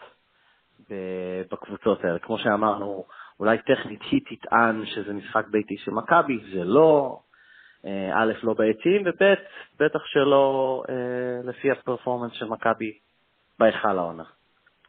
[1.52, 2.20] בקבוצות האלה.
[2.20, 3.06] כמו שאמרנו,
[3.40, 7.20] אולי טכנית היא תטען שזה משחק ביתי של מכבי, זה לא,
[8.13, 9.34] א', לא בעצים, וב',
[9.80, 10.96] בטח שלא אה,
[11.44, 12.98] לפי הפרפורמנס של מכבי
[13.60, 14.24] בהיכל העונה.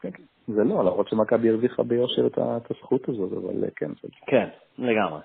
[0.01, 0.09] כן.
[0.47, 3.91] זה לא, למרות שמכבי הרוויחה ביושר את הזכות הזאת, אבל אה, כן.
[4.27, 5.21] כן, לגמרי.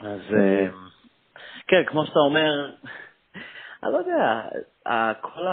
[0.00, 0.20] אז
[1.68, 2.70] כן, כמו שאתה אומר,
[3.82, 4.42] אני לא יודע,
[5.20, 5.46] כל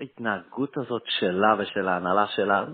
[0.00, 2.64] ההתנהגות הזאת שלה ושל ההנהלה שלה,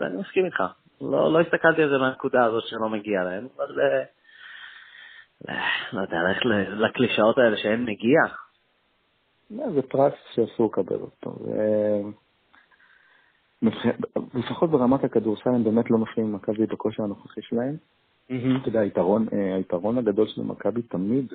[0.00, 0.62] אני מסכים איתך.
[1.00, 3.80] לא, לא הסתכלתי על זה מהנקודה הזאת שלא מגיע להם, אבל
[5.92, 8.20] לא יודע, ללכת לקלישאות האלה שאין מגיע.
[9.50, 11.38] לא, זה פרס שאסור לקבל אותו.
[14.34, 17.76] לפחות ברמת הכדורסל הם באמת לא מפריעים למכבי בכושר הנוכחי שלהם.
[18.26, 18.80] אתה יודע,
[19.32, 21.32] אה, היתרון הגדול של מכבי תמיד,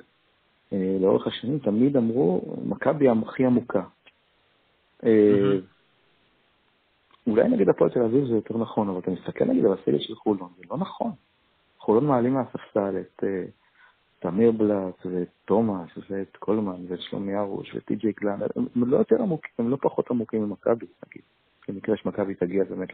[0.72, 3.82] אה, לאורך השנים, תמיד אמרו, מכבי הכי עמוקה.
[5.04, 5.58] אה,
[7.26, 10.14] אולי נגיד הפועל תל אביב זה יותר נכון, אבל אתה מסתכל נגיד על הסגל של
[10.14, 11.10] חולון, זה לא נכון.
[11.78, 13.24] חולון מעלים מהספסל את
[14.18, 19.50] תמיר בלאט ואת תומאס ואת קולמן ואת שלומי ארוש וטי.ג'יי קלאן, הם לא יותר עמוקים,
[19.58, 21.22] הם לא פחות עמוקים ממכבי, נגיד,
[21.68, 22.88] במקרה שמכבי תגיע באמת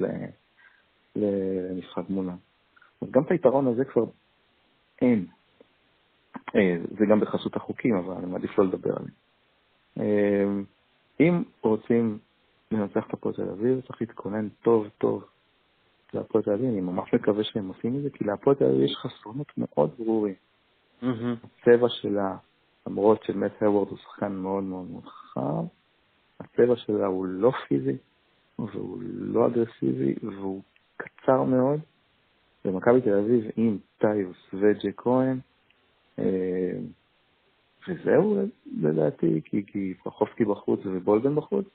[1.17, 2.35] למשחק מולה.
[3.03, 4.05] אז גם את היתרון הזה כבר
[5.03, 5.27] אין.
[6.57, 9.15] אה, זה גם בחסות החוקים, אבל אני מעדיף לא לדבר עליהם.
[10.01, 10.63] אה,
[11.21, 12.19] אם רוצים
[12.71, 15.25] לנצח את הפועל תל אביב, צריך להתכונן טוב טוב
[16.15, 18.97] להפועל תל אביב, אני ממש מקווה שהם עושים את זה, כי להפועל תל אביב יש
[18.97, 20.35] חסרונות מאוד ברורים.
[21.03, 22.37] הצבע שלה,
[22.87, 25.67] למרות שמט הוורד הוא שחקן מאוד מאוד מאוד חכם,
[26.41, 27.97] הצבע שלה הוא לא פיזי,
[28.59, 30.63] והוא לא אגרסיבי, והוא
[30.97, 31.81] קצר מאוד.
[32.65, 35.39] ומכבי תל אביב עם טייוס וג'י כהן,
[36.19, 36.73] אה,
[37.89, 38.37] וזהו
[38.81, 41.67] לדעתי, כי, כי פרחובסקי בחוץ ובולדן בחוץ,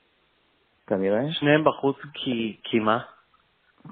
[0.86, 1.32] כנראה.
[1.32, 2.98] שניהם בחוץ כי, כי מה?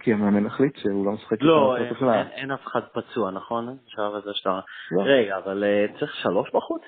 [0.00, 3.76] כי המאמן החליט שהוא לא משחק לא, אין, אין, אין אף אחד פצוע, נכון?
[3.86, 4.60] עכשיו זה שאתה...
[4.90, 5.02] לא.
[5.02, 6.82] רגע, אבל uh, צריך שלוש בחוץ?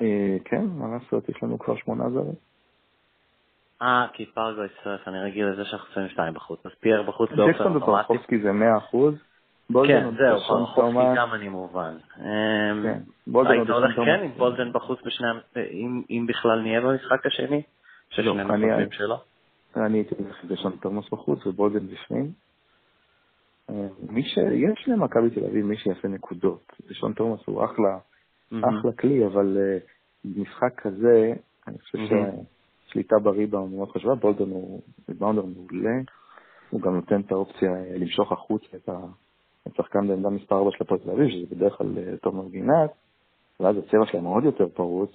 [0.00, 0.04] Uh,
[0.44, 2.34] כן, מה לעשות, יש לנו כבר שמונה זרים.
[3.82, 7.42] אה, כי פרגו הצטרף, אני רגיל לזה שאנחנו שמים שתיים בחוץ, אז פייר בחוץ באופן
[7.42, 7.58] אוטומטי.
[7.58, 9.14] ג'קסון ופרחובסקי זה מאה אחוז.
[9.86, 11.94] כן, זהו, פרחובסקי גם כמובן.
[12.18, 12.24] אמ,
[12.82, 12.98] כן,
[13.50, 15.28] היית הולך כן עם בולדן בחוץ בשני...
[16.10, 17.62] אם בכלל נהיה במשחק השני?
[18.18, 18.34] לא,
[18.90, 19.16] שלו?
[19.76, 22.32] אני הייתי הולך שם תומאס בחוץ ובולדן בפנים.
[23.70, 24.38] אה, מי ש...
[24.38, 26.72] יש למכבי תל אביב מי שיעשה נקודות.
[26.88, 27.98] דשון תומאס הוא אחלה,
[28.48, 31.32] אחלה כלי, אבל uh, משחק כזה,
[31.68, 31.98] אני חושב
[32.88, 36.00] ששליטה בריבאונד מאוד חשובה, בולדן הוא ריבאונדר מעולה,
[36.70, 38.88] הוא גם נותן את האופציה אה, למשוך החוצה את
[39.66, 42.90] השחקן בעמדה מספר 4 של הפועל תל אביב, שזה בדרך כלל תומר גינת,
[43.60, 45.10] ואז הצבע שלהם עוד יותר פרוץ.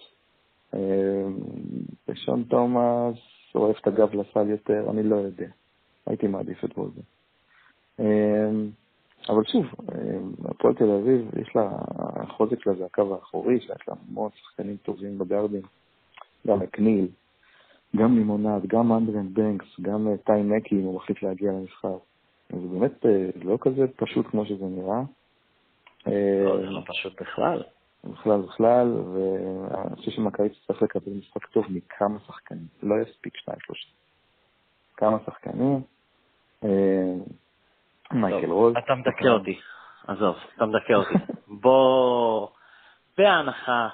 [2.09, 5.47] דשון תומאס שורף את הגב לסל יותר, אני לא יודע.
[6.05, 7.01] הייתי מעדיף את בולדן.
[7.99, 8.69] אמ,
[9.29, 13.95] אבל שוב, אמ, הפועל תל אביב, יש לה, החוזק שלה זה הקו האחורי, יש לה
[14.09, 15.61] המון שחקנים טובים בגרדים,
[16.47, 17.07] גם מקניל,
[17.95, 21.89] גם לימונד, גם אנדרן בנקס, גם אה, טי מקי, אם הוא מחליט להגיע למשחק.
[22.49, 25.01] זה באמת אה, לא כזה פשוט כמו שזה נראה.
[26.45, 27.63] לא, זה לא פשוט בכלל.
[28.03, 33.87] בכלל בכלל, ואני חושב שמכבי צריך לקבל משחק טוב מכמה שחקנים, לא יספיק שניים שלושה.
[34.97, 35.81] כמה שחקנים,
[36.63, 37.13] אה,
[38.11, 38.73] מייקל רוז.
[38.85, 39.59] אתה מדכא אותי,
[40.07, 41.13] עזוב, אתה מדכא אותי.
[41.61, 42.47] בוא,
[43.17, 43.89] בהנחה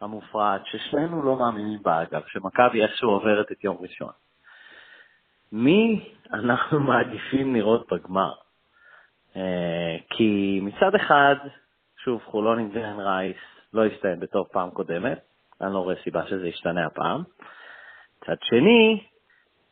[0.00, 4.12] המופרעת, ששנינו לא מאמינים בה אגב, שמכבי איכשהו עוברת את יום ראשון.
[5.52, 8.32] מי אנחנו מעדיפים לראות בגמר?
[9.36, 11.36] אה, כי מצד אחד,
[12.06, 13.36] שוב, חולון עם רייס
[13.72, 15.18] לא הסתיים בתור פעם קודמת,
[15.60, 17.22] אני לא רואה סיבה שזה ישתנה הפעם.
[18.22, 19.04] מצד שני,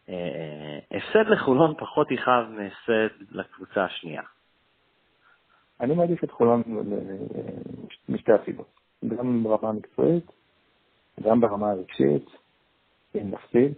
[0.08, 4.22] אה, הפסד לחולון פחות יכאב מהפסד לקבוצה השנייה.
[5.80, 6.62] אני מעדיף את חולון
[8.08, 10.32] משתי הסיבות, גם ברמה המקצועית,
[11.22, 12.26] גם ברמה הרגשית,
[13.14, 13.72] אם נפסיד,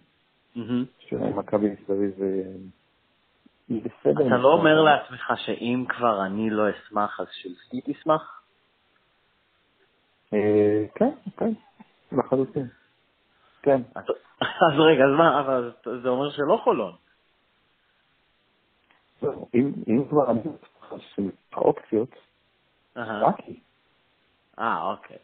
[0.99, 2.12] שמכבי תל אביב
[3.69, 4.27] בסדר.
[4.27, 8.37] אתה לא אומר לעצמך שאם כבר אני לא אשמח, אז שלסי תשמח?
[10.35, 11.53] אה, כן, כן,
[12.12, 12.67] לחלוטין.
[13.62, 13.83] כן.
[14.41, 16.93] אז רגע, אז מה, אבל זה אומר שלא חולון.
[19.89, 20.41] אם כבר אני
[21.53, 22.11] האופציות,
[22.97, 23.61] רק היא.
[24.59, 25.17] אה, אוקיי.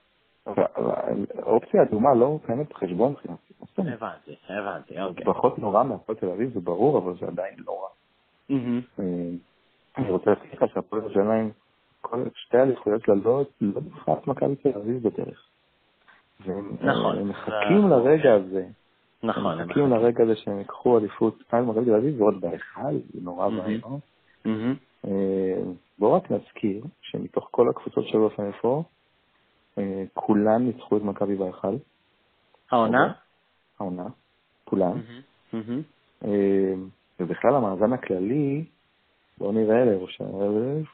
[1.43, 3.53] אופציה אדומה לא קיימת בחשבון מבחינתי.
[3.79, 5.25] הבנתי, הבנתי, אוקיי.
[5.25, 7.89] פחות נורא מהפועל תל אביב, זה ברור, אבל זה עדיין לא רע.
[8.51, 9.05] אה,
[9.99, 11.53] אני רוצה להזכיר לך שהפועל ירושלים,
[12.35, 13.43] שתי האליפויות שלה לא
[14.13, 15.49] את מכבי תל אביב בדרך.
[16.81, 17.23] נכון.
[17.23, 18.67] מחכים לרגע הזה.
[19.23, 19.61] נכון.
[19.61, 23.47] הם מחכים לרגע הזה שהם ייקחו אליפות על מכבי תל אביב ועוד בהיכל, זה נורא
[23.47, 24.01] ואיום.
[25.05, 25.63] אה,
[25.99, 28.85] בואו רק נזכיר שמתוך כל הקבוצות של אופן פור,
[29.79, 31.77] אה, כולן ניצחו את מכבי בהיכל.
[32.71, 33.13] העונה?
[33.81, 34.07] העונה,
[34.65, 35.01] כולן.
[37.21, 38.65] ובכלל המאזן הכללי,
[39.39, 40.85] בואו נראה לירושלים,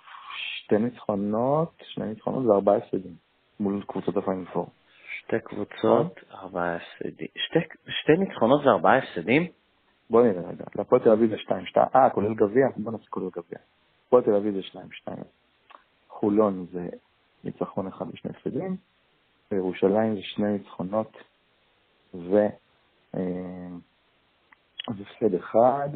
[0.68, 3.14] שתי ניצחונות, שני ניצחונות זה ארבעה הפסדים
[3.60, 4.66] מול קבוצות הפיינל פור.
[5.18, 7.28] שתי קבוצות, ארבעה הפסדים.
[7.88, 9.46] שתי ניצחונות זה ארבעה הפסדים?
[10.10, 10.64] בוא נראה רגע.
[10.76, 12.66] להפועל תל אביב זה שתיים, שתיים, אה, כולל גביע?
[12.76, 13.58] בוא נעשה כולל גביע.
[14.06, 15.24] הפועל תל אביב זה שתיים, שתיים.
[16.08, 16.88] חולון זה
[17.44, 18.76] ניצחון אחד ושני הפסדים,
[19.50, 21.16] וירושלים זה שני ניצחונות
[22.14, 22.36] ו...
[23.14, 23.20] אה,
[24.88, 25.88] אז הפסד אחד,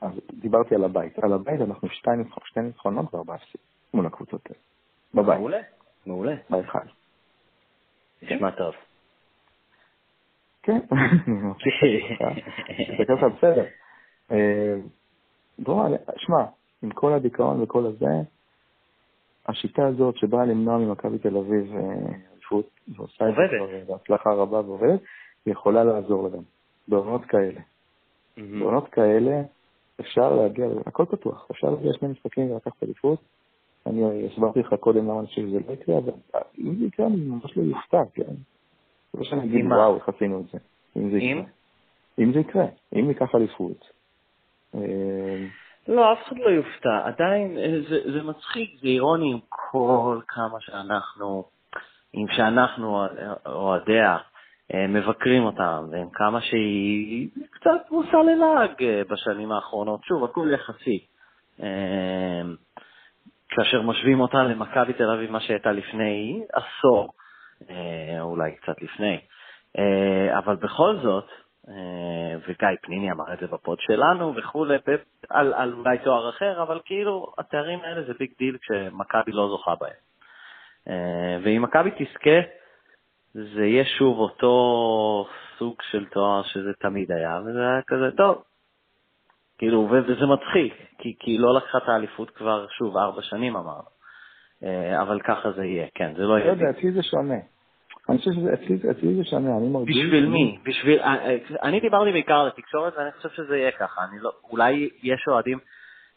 [0.00, 1.18] אז דיברתי על הבית.
[1.18, 2.10] על הבית אנחנו שתי,
[2.44, 4.58] שתי ניצחונות וארבעה הפסדים מול הקבוצות האלה.
[5.14, 5.38] בבית.
[5.38, 5.60] מעולה,
[6.06, 6.34] מעולה.
[6.50, 6.78] בהיכל.
[8.22, 8.74] נשמע טוב.
[10.62, 10.78] כן,
[12.88, 13.64] תסתכל לך בסדר.
[14.32, 14.74] אה,
[15.58, 16.44] בוא, שמע,
[16.82, 18.06] עם כל הדיכאון וכל הזה,
[19.46, 21.80] השיטה הזאת שבאה למנוע ממכבי תל אביב אה,
[22.32, 25.00] אליפות, ועושה את זה בהצלחה רבה ועובדת,
[25.46, 26.42] היא יכולה לעזור להם.
[26.88, 27.60] בעונות כאלה.
[28.36, 29.42] בעונות כאלה
[30.00, 33.18] אפשר להגיע, הכל פתוח, אפשר להגיע שני משחקים ולקחת אליפות.
[33.86, 36.12] אני הסברתי לך קודם למה אני חושב שזה לא יקרה, אבל
[36.58, 38.34] אם זה יקרה אני ממש לא יופתע, כן?
[39.14, 40.58] לא שאני אגיד וואו, איך עשינו את זה.
[40.96, 41.42] אם זה יקרה.
[42.18, 43.84] אם זה יקרה, אם ניקח אליפות.
[44.74, 45.46] אה,
[45.88, 47.00] לא, אף אחד לא יופתע.
[47.04, 51.44] עדיין, אה, זה, זה מצחיק, זה אירוני עם כל כמה שאנחנו,
[52.12, 53.04] עם שאנחנו,
[53.46, 54.18] אוהדיה,
[54.74, 60.04] אה, מבקרים אותם, ועם כמה שהיא קצת מושא ללעג בשנים האחרונות.
[60.04, 61.06] שוב, הכל יחסי.
[63.56, 67.12] כאשר משווים אותה למכבי תל אביב, מה שהייתה לפני עשור,
[68.20, 69.20] אולי קצת לפני.
[70.38, 71.28] אבל בכל זאת,
[71.68, 74.76] אה, וגיא פניני אמר את זה ב pod שלנו וכולי,
[75.30, 79.74] על, על אולי תואר אחר, אבל כאילו התארים האלה זה big deal כשמכבי לא זוכה
[79.80, 79.92] בהם.
[80.88, 82.40] אה, ואם מכבי תזכה,
[83.34, 85.26] זה יהיה שוב אותו
[85.58, 88.42] סוג של תואר שזה תמיד היה, וזה היה כזה, טוב.
[89.62, 93.88] כאילו, וזה מצחיק, כי, כי לא לקחה את האליפות כבר, שוב, ארבע שנים אמרנו.
[94.64, 96.46] אה, אבל ככה זה יהיה, כן, זה לא יהיה.
[96.46, 97.34] לא יודע, אצלי זה שונה.
[98.08, 99.96] אני חושב שאצלי זה שונה, אני מרגיש...
[99.96, 100.58] בשביל מי?
[100.64, 101.00] בשביל...
[101.00, 104.00] אה, אה, אני דיברתי בעיקר על התקשורת, ואני חושב שזה יהיה ככה.
[104.10, 104.30] אני לא...
[104.50, 105.58] אולי יש אוהדים,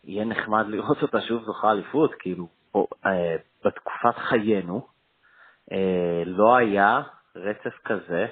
[0.03, 4.87] יהיה נחמד לראות אותה שוב זוכה אליפות, כאילו, או, אה, בתקופת חיינו,
[5.71, 7.01] אה, לא היה
[7.35, 8.25] רצף כזה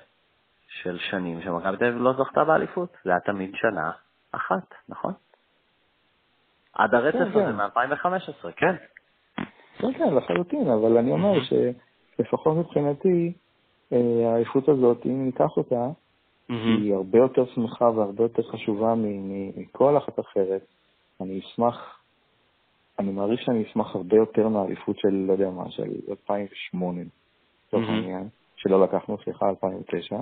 [0.68, 2.90] של שנים שמכבי תל אביב לא זכתה באליפות.
[3.04, 3.92] זה היה תמיד שנה
[4.36, 5.14] אחת, נכון?
[6.74, 7.56] עד הרצף כן, הזה כן.
[7.56, 8.76] מ-2015, כן.
[9.78, 13.34] כן, כן, לחלוטין, אבל אני אומר שלפחות מבחינתי,
[13.94, 15.88] אה, האיכות הזאת, אם ניקח אותה,
[16.50, 16.54] mm-hmm.
[16.82, 18.94] היא הרבה יותר שמחה והרבה יותר חשובה
[19.56, 20.66] מכל אחת אחרת.
[21.22, 22.00] אני אשמח,
[23.00, 27.02] אני מעריך שאני אשמח הרבה יותר מהאליפות של, לא יודע מה, של 2008,
[27.68, 27.92] לצורך mm-hmm.
[27.92, 30.16] העניין, שלא לקחנו, סליחה, 2009.
[30.16, 30.22] אה,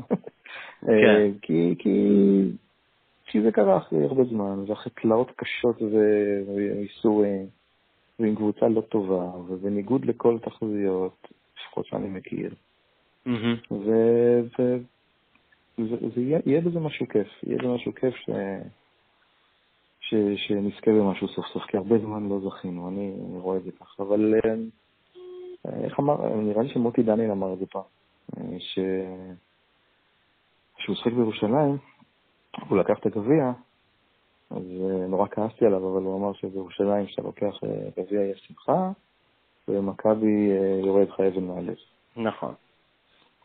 [0.87, 1.31] כן.
[1.41, 1.75] כי,
[3.31, 5.81] כי, זה קרה אחרי הרבה זמן, ואחרי תלאות קשות
[6.47, 7.47] ואיסורים,
[8.19, 12.53] ועם קבוצה לא טובה, ובניגוד לכל תחזיות, לפחות שאני מכיר.
[13.27, 13.73] Mm-hmm.
[15.77, 18.29] וזה יהיה בזה משהו כיף, יהיה בזה משהו כיף ש...
[19.99, 20.15] ש...
[20.35, 24.03] שנזכה במשהו סוף סוף, כי הרבה זמן לא זכינו, אני, אני רואה את זה ככה,
[24.03, 27.83] אבל אה, איך אמר, נראה לי שמוטי דניאל אמר את זה פעם,
[28.59, 28.79] ש...
[30.77, 31.77] כשהוא שחק בירושלים,
[32.69, 33.51] הוא לקח את הגביע,
[34.49, 34.63] אז
[35.09, 37.59] נורא כעסתי עליו, אבל הוא אמר שבירושלים כשאתה לוקח
[37.99, 38.91] גביע יש שמחה,
[39.67, 40.49] ובמכבי
[40.85, 41.75] יורד לך אבן מהלב.
[42.17, 42.53] נכון.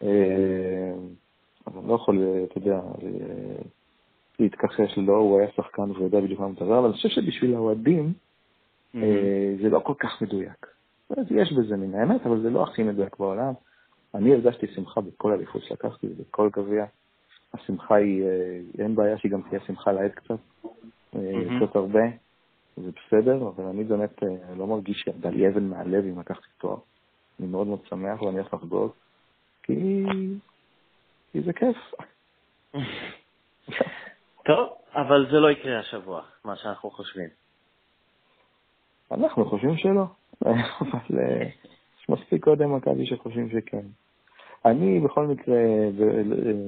[0.02, 2.80] אני לא יכול, אתה יודע,
[4.38, 8.12] להתכחש לו, הוא היה שחקן ויודע בדיוק מה מדבר, אבל אני חושב שבשביל האוהדים
[9.62, 10.66] זה לא כל כך מדויק.
[11.30, 13.52] יש בזה מן האמת, אבל זה לא הכי מדויק בעולם.
[14.14, 16.84] אני הרגשתי שמחה בכל אליפות שלקחתי, בכל גביע.
[17.54, 18.24] השמחה היא,
[18.78, 20.38] אין בעיה שהיא גם תהיה שמחה לעד קצת,
[21.10, 22.02] קצת הרבה,
[22.76, 24.22] זה בסדר, אבל אני באמת
[24.56, 26.78] לא מרגיש שירדה לי אבן מהלב אם לקחתי תואר.
[27.40, 28.92] אני מאוד מאוד שמח ואני הולך לחגוג,
[29.62, 30.04] כי...
[31.32, 31.76] כי זה כיף.
[34.44, 37.28] טוב, אבל זה לא יקרה השבוע, מה שאנחנו חושבים.
[39.12, 40.04] אנחנו חושבים שלא,
[40.46, 41.18] אבל
[41.98, 43.86] יש מספיק אוהדי מכבי שחושבים שכן.
[44.66, 45.56] אני בכל מקרה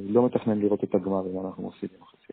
[0.08, 2.32] לא מתכנן לראות את הגמר אם אנחנו מפסידים בחצי.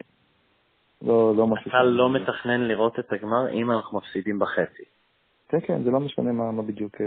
[1.02, 1.70] לא, לא משהו...
[1.70, 4.84] אתה לא מתכנן לראות את הגמר אם אנחנו מפסידים בחצי.
[5.50, 7.02] כן, כן, זה לא משנה מה, מה בדיוק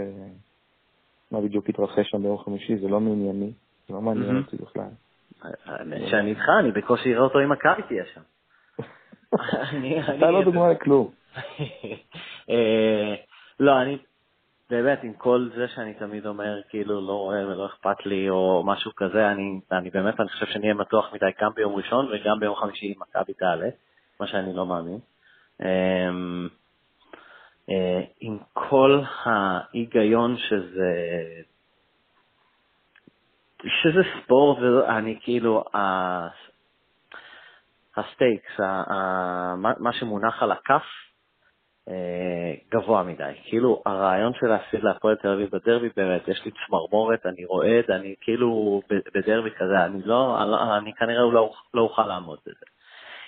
[1.31, 3.51] מה בדיוק התרחש שם ביום חמישי, זה לא מענייני,
[3.87, 4.89] זה לא מעניין אותי בכלל.
[5.65, 8.21] האמת שאני איתך, אני בקושי אראה אותו אם מכבי תהיה שם.
[10.17, 11.11] אתה לא דוגמה לכלום.
[12.49, 13.15] אה,
[13.59, 13.97] לא, אני
[14.69, 18.91] באמת, עם כל זה שאני תמיד אומר, כאילו, לא רואה ולא אכפת לי, או משהו
[18.95, 22.55] כזה, אני, אני באמת, אני חושב שאני אהיה מתוח מדי גם ביום ראשון וגם ביום
[22.55, 23.69] חמישי אם מכבי תעלה,
[24.19, 24.99] מה שאני לא מאמין.
[25.61, 26.47] אמ,
[27.69, 30.93] אה, עם כל ההיגיון שזה
[33.63, 35.63] שזה ספורט, ואני כאילו,
[37.97, 38.59] הסטייקס,
[39.57, 40.83] מה שמונח על הכף,
[42.71, 43.31] גבוה מדי.
[43.43, 48.15] כאילו, הרעיון של להפסיד להפועל תל אביב בדרבי, באמת, יש לי צמרמורת, אני רועד, אני
[48.21, 48.81] כאילו
[49.15, 50.37] בדרבי כזה, אני לא,
[50.77, 52.65] אני כנראה לא, לא אוכל לעמוד בזה.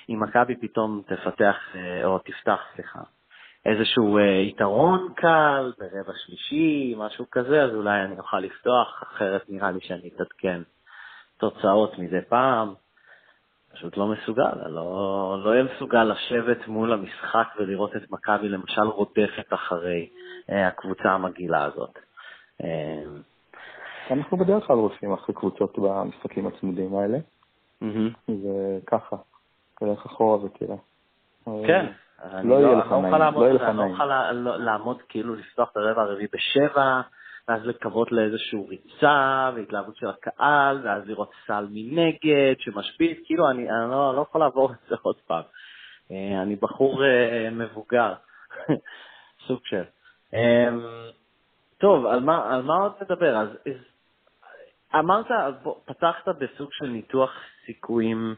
[0.09, 2.99] אם מכבי פתאום תפתח, אה, או תפתח, סליחה,
[3.65, 9.71] איזשהו אה, יתרון קל ברבע שלישי, משהו כזה, אז אולי אני אוכל לפתוח, אחרת נראה
[9.71, 10.61] לי שאני אתעדכן
[11.37, 12.73] תוצאות מדי פעם.
[13.73, 19.53] פשוט לא מסוגל, לא, לא אהיה מסוגל לשבת מול המשחק ולראות את מכבי למשל רודפת
[19.53, 20.09] אחרי
[20.49, 21.99] אה, הקבוצה המגעילה הזאת.
[22.63, 23.03] אה,
[24.11, 27.17] אנחנו בדרך כלל רודפים אחרי קבוצות במשחקים הצמודים האלה.
[28.27, 29.15] זה ככה,
[29.79, 30.75] תלך אחורה ותראה.
[31.45, 31.85] כן,
[32.43, 33.79] לא יהיה לך נעים, לא יהיה לך נעים.
[33.79, 34.05] אני לא אוכל
[34.57, 37.01] לעמוד כאילו לפתוח את הרבע הרביעי בשבע,
[37.51, 43.91] ואז לקוות לאיזושהי ריצה והתלהבות של הקהל, ואז לראות סל מנגד שמשפיט, כאילו אני, אני
[43.91, 45.43] לא, לא יכול לעבור את זה עוד פעם.
[46.11, 48.13] אה, אני בחור אה, מבוגר,
[49.47, 49.83] סוג של.
[50.33, 50.81] אמ,
[51.77, 53.37] טוב, על מה, על מה עוד נדבר?
[53.37, 53.49] אז
[54.95, 55.25] אמרת,
[55.85, 57.31] פתחת בסוג של ניתוח
[57.65, 58.35] סיכויים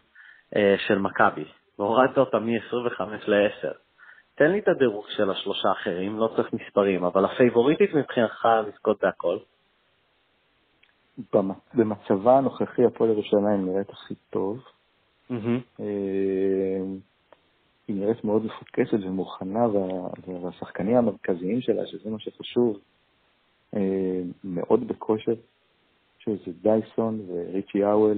[0.55, 1.45] אה, של מכבי,
[1.79, 3.82] והורדת אותה מ-25 ל-10.
[4.35, 9.37] תן לי את הדירוג של השלושה האחרים, לא צריך מספרים, אבל הפייבוריטית מבחינתך לזכות בהכל?
[11.73, 14.63] במצבה הנוכחי הפועל ירושלים נראית הכי טוב.
[15.79, 15.85] אה,
[17.87, 19.67] היא נראית מאוד מפוקסת ומוכנה,
[20.27, 22.79] והשחקנים המרכזיים שלה, שזה מה שחשוב,
[23.75, 25.33] אה, מאוד בכושר,
[26.19, 28.17] שזה דייסון וריצ'י האוול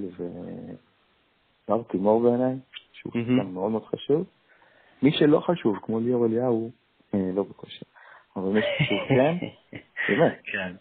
[1.67, 2.55] וארטי מור בעיניי,
[2.93, 4.25] שהוא שחקן מאוד מאוד חשוב.
[5.03, 6.71] מי שלא חשוב, כמו ליאור אליהו,
[7.13, 7.85] אה, לא בכושר,
[8.35, 9.37] אבל מי שחשוב כן,
[10.07, 10.41] באמת.
[10.43, 10.73] כן.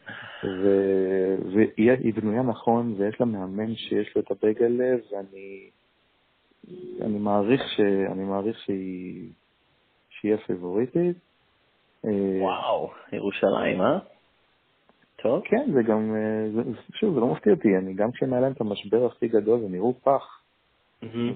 [1.54, 5.70] והיא בנויה נכון, ויש לה מאמן שיש לו את הבגל לב, ואני
[7.00, 7.80] אני מעריך, ש,
[8.12, 9.30] אני מעריך שהיא,
[10.10, 11.16] שהיא הפייבוריטית.
[12.04, 13.98] אה, וואו, ירושלים, אה?
[15.22, 15.42] טוב.
[15.44, 16.62] כן, זה גם, אה, זה,
[16.94, 19.94] שוב, זה לא מפתיע אותי, אני גם כשנהיה להם את המשבר הכי גדול, הם נראו
[20.02, 20.40] פח.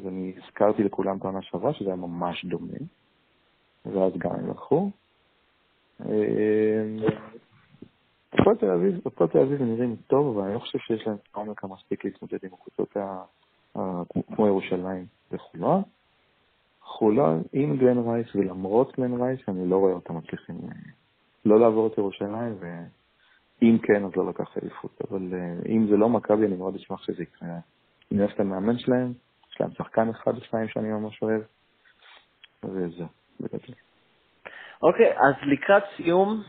[0.01, 2.79] אז אני הזכרתי לכולם פעם שעברה שזה היה ממש דומה,
[3.87, 4.91] ואז גם הם לקחו.
[8.33, 11.64] הפועל תל אביב, הפועל תל אביב נראים טוב, אבל אני לא חושב שיש להם עומק
[11.64, 12.97] המספיק להתמודד עם הקבוצות
[14.35, 15.83] כמו ירושלים וחולון.
[16.83, 20.57] חולון עם גלן רייס ולמרות גלן רייס, אני לא רואה אותם מצליחים
[21.45, 25.01] לא לעבור את ירושלים, ואם כן, אז לא לקח אליפות.
[25.11, 25.35] אבל
[25.69, 27.49] אם זה לא מכבי, אני מאוד אשמח שזה יקרה.
[28.12, 29.12] אני אוהב את המאמן שלהם,
[29.59, 31.42] יש להם שחקן אחד או שניים שאני ממש אוהב,
[32.64, 33.06] וזהו,
[33.40, 33.74] בגדול.
[34.82, 36.42] אוקיי, אז לקראת סיום,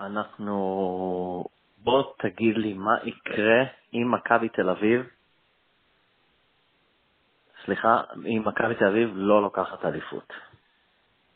[0.00, 1.44] אנחנו...
[1.78, 3.64] בוא תגיד לי מה יקרה
[3.94, 5.06] אם מכבי תל אביב,
[7.64, 10.32] סליחה, אם מכבי תל אביב לא לוקחת אליפות.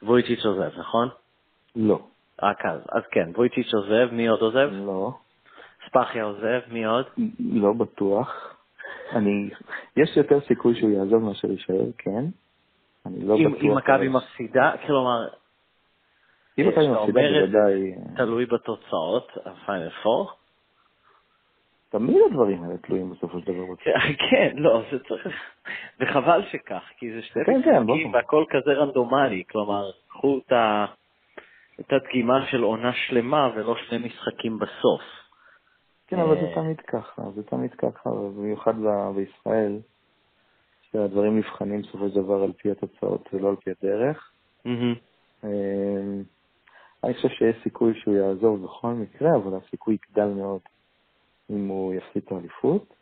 [0.02, 1.08] וויצ'יץ' עוזב, נכון?
[1.76, 2.06] לא.
[2.42, 4.68] רק אז, אז כן, וויצ'יץ' עוזב, מי עוד עוזב?
[4.72, 5.12] לא.
[5.84, 7.06] אספחיה עוזב, מי עוד?
[7.40, 8.56] לא בטוח.
[9.16, 9.50] אני,
[9.96, 12.24] יש יותר סיכוי שהוא יעזוב מאשר יישאר, כן.
[13.06, 13.62] אני לא אם, בטוח.
[13.62, 15.28] אם מכבי מפסידה, כלומר,
[16.58, 17.94] אם מכבי מפסידה בוודאי...
[18.16, 20.30] תלוי בתוצאות, הפיינל פור.
[21.88, 23.64] תמיד הדברים האלה תלויים בסופו של דבר.
[24.30, 25.26] כן, לא, זה צריך...
[26.00, 30.40] וחבל שכך, כי זה שתי כן, כן, משחקים והכל כזה רנדומלי, כלומר, קחו
[31.80, 35.21] את הדגימה של עונה שלמה ולא שני משחקים בסוף.
[36.12, 38.74] כן, אבל זה אה, תמיד ככה, זה תמיד ככה, במיוחד
[39.16, 39.78] בישראל,
[40.82, 44.32] שהדברים נבחנים בסופו של דבר על פי התוצאות ולא על פי הדרך.
[45.44, 45.50] אה,
[47.04, 50.60] אני חושב שיש סיכוי שהוא יעזוב בכל מקרה, אבל הסיכוי יגדל מאוד
[51.50, 52.94] אם הוא יפסיד את האליפות.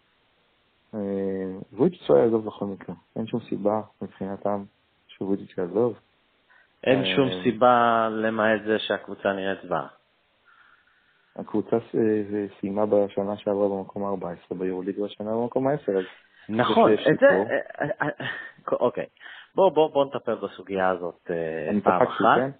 [0.94, 1.00] אה,
[1.72, 4.64] וויץ' לא יעזוב בכל מקרה, אין שום סיבה מבחינתם
[5.08, 5.98] שוויץ' יעזוב.
[6.84, 9.99] אין שום סיבה למעט זה שהקבוצה נראית זוועה.
[11.36, 11.76] הקבוצה
[12.60, 15.92] סיימה בשנה שעברה במקום ה-14, ביורוליג בשנה במקום ה-10.
[16.48, 18.08] נכון, את זה, אה, אה, אה,
[18.72, 19.06] אוקיי.
[19.54, 21.30] בוא, בוא, בוא נטפל בסוגיה הזאת
[21.82, 22.36] פעם אחת.
[22.36, 22.50] כן?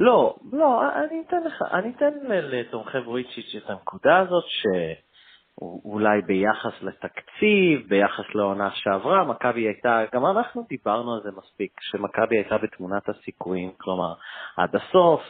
[0.00, 7.88] לא, לא, אני אתן לך, אני אתן לתומכי וויצ'יץ' את הנקודה הזאת, שאולי ביחס לתקציב,
[7.88, 13.72] ביחס לעונה שעברה, מכבי הייתה, גם אנחנו דיברנו על זה מספיק, שמכבי הייתה בתמונת הסיכויים,
[13.78, 14.14] כלומר,
[14.56, 15.20] עד הסוף,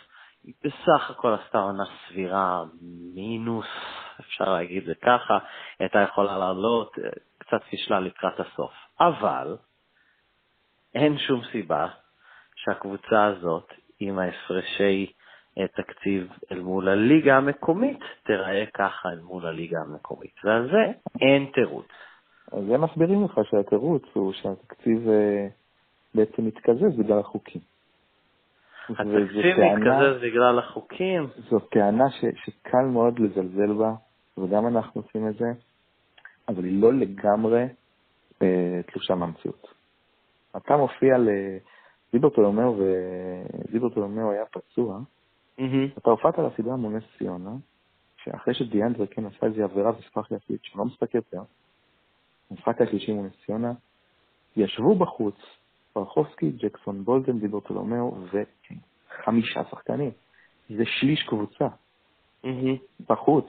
[0.45, 2.65] בסך הכל עשתה עונה סבירה,
[3.15, 3.67] מינוס,
[4.21, 5.41] אפשר להגיד זה ככה, היא
[5.81, 6.97] הייתה יכולה לעלות,
[7.39, 8.73] קצת פישלה לקראת הסוף.
[9.01, 9.57] אבל
[10.95, 11.89] אין שום סיבה
[12.57, 15.13] שהקבוצה הזאת, עם ההפרשי
[15.59, 20.35] אה, תקציב אל מול הליגה המקומית, תיראה ככה אל מול הליגה המקומית.
[20.45, 21.89] ועל זה אין תירוץ.
[22.53, 25.47] אז הם מסבירים לך שהתירוץ הוא שהתקציב אה,
[26.15, 27.72] בעצם מתקזז בגלל החוקים.
[28.91, 31.27] התקציב מתקזז בגלל החוקים?
[31.51, 33.93] זאת טענה ש, שקל מאוד לזלזל בה,
[34.39, 35.47] וגם אנחנו עושים את זה,
[36.49, 37.67] אבל היא לא לגמרי
[38.43, 39.67] אה, תלושה מהמציאות.
[40.57, 44.99] אתה מופיע לזיברטולומאו, וזיברטולומאו היה פצוע,
[45.59, 45.99] mm-hmm.
[45.99, 47.51] אתה הופעת לסדרה מול נס ציונה,
[48.17, 51.43] שאחרי שדיאנדרה כן עשה איזו עבירה וספח להחליט שהוא לא משחק יותר,
[52.51, 53.73] המשחק השלישי מול נס ציונה,
[54.57, 55.37] ישבו בחוץ
[55.93, 60.11] פרחובסקי, ג'קסון בולדן, דיברטולומאו וחמישה שחקנים.
[60.69, 61.69] זה שליש קבוצה.
[62.45, 63.05] Mm-hmm.
[63.09, 63.47] בחוץ.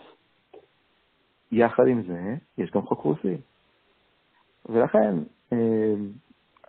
[1.52, 3.38] יחד עם זה, יש גם חוק רוסי.
[4.70, 5.16] ולכן,
[5.54, 5.94] אה,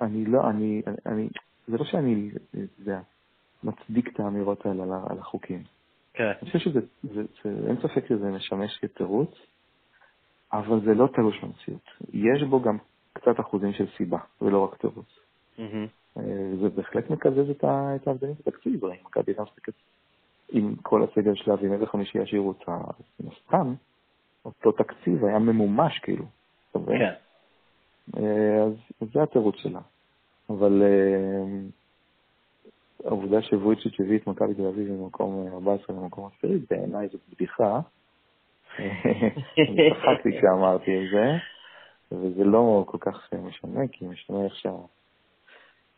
[0.01, 1.29] אני לא, אני, אני,
[1.69, 2.31] זה לא שאני,
[2.79, 2.97] זה,
[3.65, 5.63] מצדיק את האמירות האלה על החוקים.
[6.15, 6.33] כן.
[6.43, 9.31] אני חושב שזה, זה, זה, אין ספק שזה משמש כתירוץ,
[10.53, 11.91] אבל זה לא תלוש במציאות.
[12.13, 12.79] יש בו גם
[13.13, 15.24] קצת אחוזים של סיבה, ולא רק תירוץ.
[15.59, 16.21] Mm-hmm.
[16.61, 17.65] זה בהחלט מקזז את
[18.07, 19.73] ההבדלים בתקציב, הרי מכבי הייתה משחקת
[20.53, 22.79] עם כל הסגל שלה ועם איזה חמישי ישאירו אותה,
[23.21, 23.75] מן הסתם,
[24.45, 26.25] אותו תקציב היה ממומש כאילו.
[26.73, 27.15] כן.
[28.17, 29.81] אה, אז, אז זה התירוץ שלה.
[30.51, 31.45] אבל אה,
[33.05, 37.81] העובדה שוויצ'יץ' הביא את מכבי תל אביב ממקום 14 למקום עשירי, בעיניי זאת בדיחה.
[38.79, 41.37] אני צחקתי כשאמרתי את זה,
[42.13, 44.55] וזה לא כל כך משנה, כי משנה איך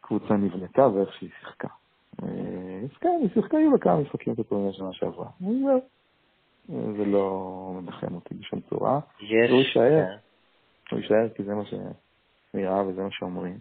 [0.06, 1.68] שהקבוצה נבנתה ואיך שהיא שיחקה.
[2.22, 2.28] אה,
[2.82, 5.26] אז כן, היא שיחקה, היו לה כמה משחקים טובים בשנה שעברה.
[6.68, 9.00] זה לא מנחם אותי בשום צורה.
[9.20, 9.50] יש...
[9.50, 10.04] הוא יישאר.
[10.06, 10.16] כן.
[10.90, 13.58] הוא יישאר כי זה מה שנראה וזה מה שאומרים.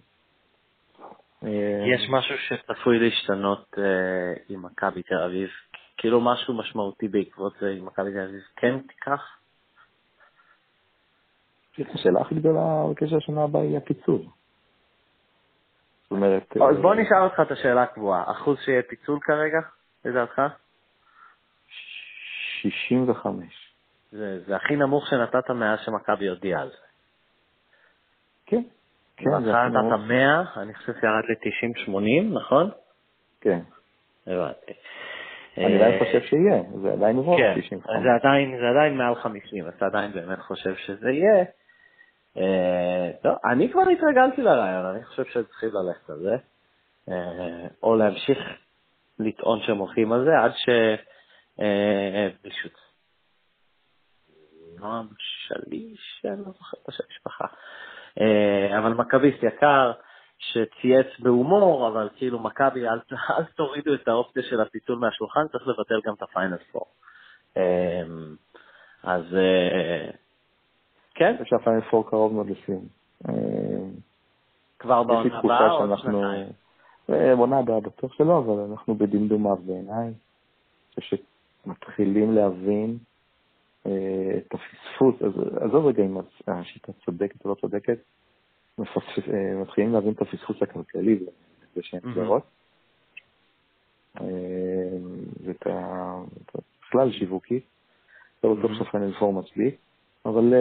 [1.93, 5.49] יש משהו שצפוי להשתנות אה, עם מכבי תל אביב?
[5.97, 9.21] כאילו משהו משמעותי בעקבות זה עם מכבי תל אביב כן תיקח?
[11.93, 14.21] השאלה הכי גדולה בקשר לשנה הבאה היא הפיצול.
[16.05, 16.57] זאת אומרת...
[16.69, 18.31] אז בוא נשאל אותך את השאלה הקבועה.
[18.31, 19.59] אחוז שיהיה פיצול כרגע,
[20.05, 20.41] לדעתך?
[22.61, 23.71] 65.
[24.11, 26.85] זה, זה הכי נמוך שנתת מאז שמכבי הודיעה על זה.
[28.45, 28.61] כן.
[29.17, 29.93] כן, זה הכי נמוך.
[29.93, 32.69] נתת 100, אני חושב שירד ל-90-80, נכון?
[33.41, 33.59] כן.
[34.27, 34.73] הבנתי.
[35.57, 38.03] אני עדיין חושב שיהיה, זה עדיין רוב כן, 95.
[38.03, 41.45] זה עדיין, זה עדיין מעל 50, אתה עדיין באמת חושב שזה יהיה.
[42.37, 46.35] אה, טוב, אני כבר התרגלתי לרעיון, אני חושב שצריכים ללכת על זה.
[47.09, 48.37] אה, או להמשיך
[49.19, 50.69] לטעון שהם הולכים על זה עד ש...
[52.41, 52.73] פשוט.
[54.79, 57.45] נועם שליש, אני לא זוכר את השם המשפחה.
[58.21, 59.91] אה, אבל מכביסט יקר,
[60.37, 62.99] שצייץ בהומור, אבל כאילו מכבי, אל,
[63.37, 66.85] אל תורידו את האופציה של הפיצול מהשולחן, צריך לבטל גם את הפיינל פור.
[67.57, 68.03] אה,
[69.03, 70.09] אז אה,
[71.15, 71.35] כן.
[71.37, 72.85] חושב שהפיינל פור קרוב מאוד לסיום.
[74.79, 76.47] כבר בעונה הבאה או שנתיים?
[77.09, 80.13] בעונה הבאה בטוח שלא, אבל אנחנו בדמדומיו בעיניי.
[80.95, 81.17] חושב
[81.65, 82.97] מתחילים להבין
[83.81, 85.15] את הפספוס,
[85.61, 87.97] עזוב רגע אם השיטה צודקת או לא צודקת,
[89.61, 92.43] מתחילים להבין את הפספוס הכלכלי בזה שהן גזרות.
[95.43, 95.67] ואת
[96.81, 97.59] בכלל שיווקי,
[98.43, 99.75] לא בטוח שפיינל פור מצדיק,
[100.25, 100.53] אבל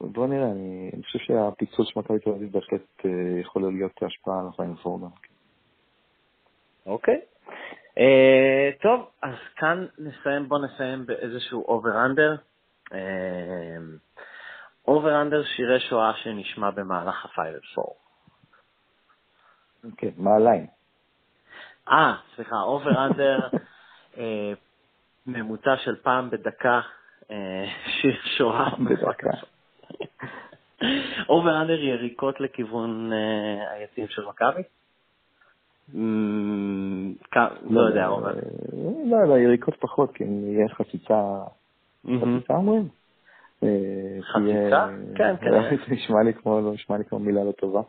[0.00, 3.04] בוא נראה, אני חושב שהפיצול של מכבי תל אביב בהחלט
[3.40, 5.08] יכול להיות השפעה על הפיינל פור גם.
[6.86, 7.20] אוקיי.
[7.98, 12.36] אה, טוב, אז כאן נסיים, בוא נסיים באיזשהו over-under.
[14.88, 17.96] Over-under שירי שואה שנשמע במהלך הפיינל פור.
[19.96, 20.66] כן, מה ה line?
[21.88, 23.38] אה, סליחה, over-under,
[24.18, 24.52] אה,
[25.26, 26.95] ממוצע של פעם בדקה, אה,
[28.00, 28.70] שיר שואה.
[28.78, 29.30] בדקה.
[31.28, 33.10] Over-under יריקות לכיוון
[33.70, 34.62] היציעים של מכבי?
[37.70, 38.34] לא יודע, אבל...
[39.10, 41.42] לא, לא, יריקות פחות, כי יהיה חציצה,
[42.06, 42.88] חציצה אומרים?
[44.20, 44.86] חציצה?
[45.14, 45.50] כן, כן.
[45.50, 47.80] זה נשמע לי כמו, לא נשמע לי כמו מילה לא טובה.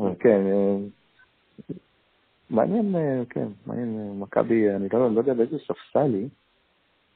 [0.00, 0.40] אבל כן,
[2.50, 2.94] מעניין,
[3.30, 6.28] כן, מעניין, מכבי, אני לא יודע באיזה ספסל היא,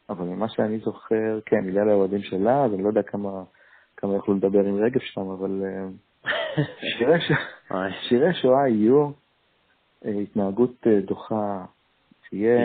[0.08, 4.64] אבל ממה שאני זוכר, כן, ליד האוהדים שלה, אז אני לא יודע כמה יוכלו לדבר
[4.64, 5.62] עם רגב שם, אבל
[8.08, 9.10] שירי שואה יהיו.
[10.04, 11.64] התנהגות אה, דוחה
[12.28, 12.58] תהיה,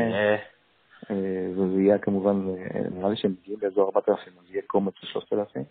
[1.11, 5.07] אה, וזה יהיה כמובן, אה, נראה לי שהם מגיעים באזור 4,000, אז יהיה קומץ של
[5.07, 5.63] 3,000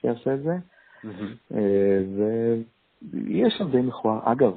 [0.00, 0.56] שיעשה את זה.
[3.02, 4.32] ויש שם די מכוער.
[4.32, 4.56] אגב,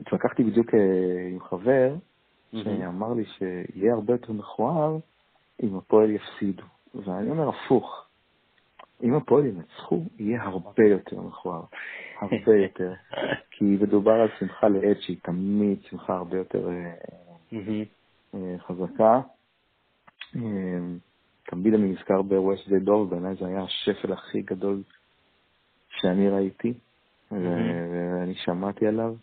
[0.00, 0.74] התווכחתי בדיוק
[1.32, 1.94] עם חבר,
[2.52, 4.98] שאמר לי שיהיה הרבה יותר מכוער
[5.62, 6.62] אם הפועל יפסידו.
[6.94, 8.06] ואני אומר הפוך,
[9.02, 11.62] אם הפועל ינצחו, יהיה הרבה יותר מכוער.
[12.20, 12.92] הרבה יותר.
[13.50, 16.94] כי מדובר על שמחה לעד שהיא תמיד שמחה הרבה יותר אה,
[18.34, 19.20] אה, חזקה.
[20.36, 20.40] אה,
[21.46, 24.82] תמיד אני נזכר באירועי שדה דוב, בעיניי זה היה השפל הכי גדול
[25.88, 26.74] שאני ראיתי,
[27.30, 29.14] ואני שמעתי עליו.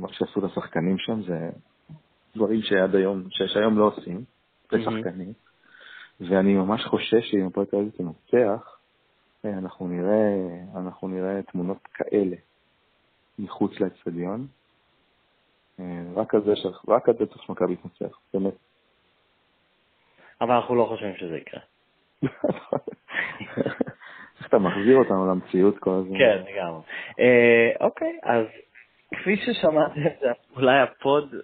[0.00, 1.50] מה שעשו לשחקנים שם זה
[2.36, 4.24] דברים שעד היום, שהיום לא עושים,
[4.72, 5.32] לשחקנים.
[6.20, 8.78] ואני ממש חושש שאם הפועל תל אביב תנצח,
[9.44, 10.34] אנחנו נראה,
[10.76, 12.36] אנחנו נראה תמונות כאלה
[13.38, 14.46] מחוץ לאצטדיון.
[16.14, 16.52] רק על זה,
[16.88, 18.54] רק על זה צריך שמכבי תנצח, באמת.
[20.40, 21.60] אבל אנחנו לא חושבים שזה יקרה.
[24.38, 26.18] איך אתה מחזיר אותנו למציאות כל הזמן.
[26.18, 26.82] כן, לגמרי.
[27.20, 28.46] אה, אוקיי, אז
[29.14, 31.34] כפי ששמעתם, זה אולי הפוד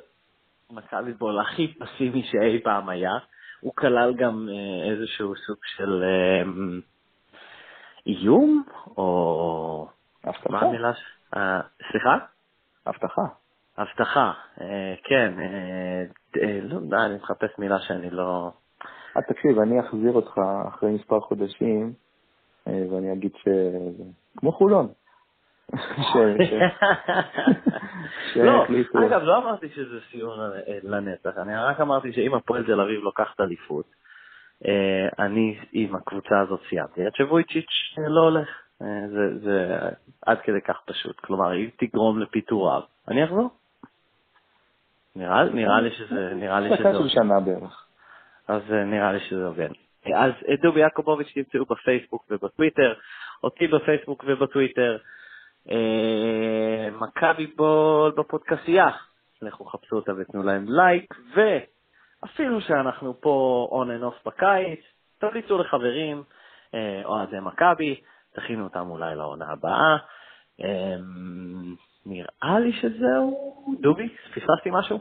[0.70, 3.12] מכבי בול הכי פסימי שאי פעם היה.
[3.60, 6.42] הוא כלל גם אה, איזשהו סוג של אה,
[8.06, 8.64] איום,
[8.96, 9.88] או...
[10.24, 10.50] הבטחה.
[10.50, 10.92] מה המילה?
[11.36, 11.60] אה,
[11.90, 12.16] סליחה?
[12.86, 13.22] הבטחה.
[13.78, 14.32] הבטחה,
[15.04, 15.32] כן.
[16.62, 18.50] לא יודע, אני מחפש מילה שאני לא...
[19.28, 20.38] תקשיב, אני אחזיר אותך
[20.68, 21.92] אחרי מספר חודשים,
[22.66, 23.48] ואני אגיד ש...
[24.36, 24.88] כמו חולון.
[28.44, 28.66] לא,
[29.06, 30.30] אגב, לא אמרתי שזה סיום
[30.82, 33.86] לנצח, אני רק אמרתי שאם הפועל תל אביב לוקחת אליפות,
[34.66, 38.48] אה, אני עם הקבוצה הזאת סיימתי, עד שוויצ'יץ' לא הולך.
[38.82, 38.86] אה,
[39.42, 39.78] זה
[40.26, 41.20] עד כדי כך פשוט.
[41.20, 43.50] כלומר, אם תגרום לפיטוריו, אני אחזור.
[45.16, 46.32] נראה לי שזה...
[46.34, 46.92] נראה לי שזה...
[46.98, 47.86] של שנה בערך.
[48.48, 49.68] אז אה, נראה לי שזה עובד.
[50.14, 52.94] אז את דובי יעקובוביץ' תמצאו בפייסבוק ובטוויטר,
[53.42, 54.98] אותי בפייסבוק ובטוויטר.
[55.70, 58.90] אה, מכבי בול בפודקאסטיה,
[59.42, 64.80] לכו חפשו אותה ותנו להם לייק, ואפילו שאנחנו פה און אנ אוף בקיץ,
[65.18, 66.22] תמליצו לחברים,
[66.74, 68.00] אה, אוהדי מכבי,
[68.34, 69.96] תכינו אותם אולי לעונה הבאה.
[70.64, 70.96] אה,
[72.06, 73.54] נראה לי שזהו.
[73.80, 74.98] דובי, פספסתי משהו?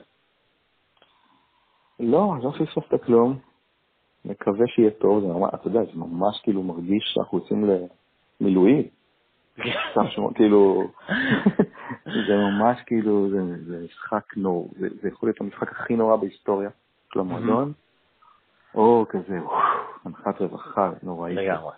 [2.00, 3.40] לא, לא פספסת כלום.
[4.26, 7.70] מקווה שיהיה טוב, זה ממש, אתה יודע, זה ממש כאילו מרגיש שאנחנו יוצאים
[8.42, 8.88] למילואים.
[9.92, 10.92] סתם שמות, כאילו,
[12.28, 13.30] זה ממש כאילו,
[13.66, 16.70] זה משחק נור, זה יכול להיות המשחק הכי נורא בהיסטוריה
[17.14, 17.74] של המועדון,
[18.76, 19.40] או כזה,
[20.06, 21.38] הנחת רווחה נוראית.
[21.38, 21.74] לגמרי.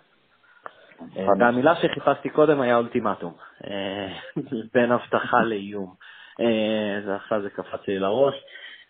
[1.38, 4.08] והמילה שחיפשתי קודם היה אולטימטום, אה,
[4.74, 5.94] בין הבטחה לאיום.
[6.40, 8.34] אה, עכשיו זה קפץ לי לראש.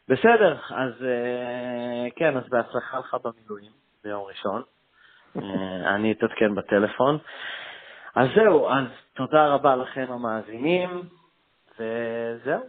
[0.09, 3.73] בסדר, אז אה, כן, אז בהצלחה לך במילואים
[4.05, 4.63] ביום ראשון.
[5.87, 7.19] אני אתעדכן בטלפון.
[8.17, 11.03] אז זהו, אז תודה רבה לכם המאזינים,
[11.75, 12.61] וזהו,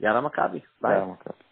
[0.00, 0.92] יאללה מכבי, ביי.
[0.92, 1.43] יאללה מכבי.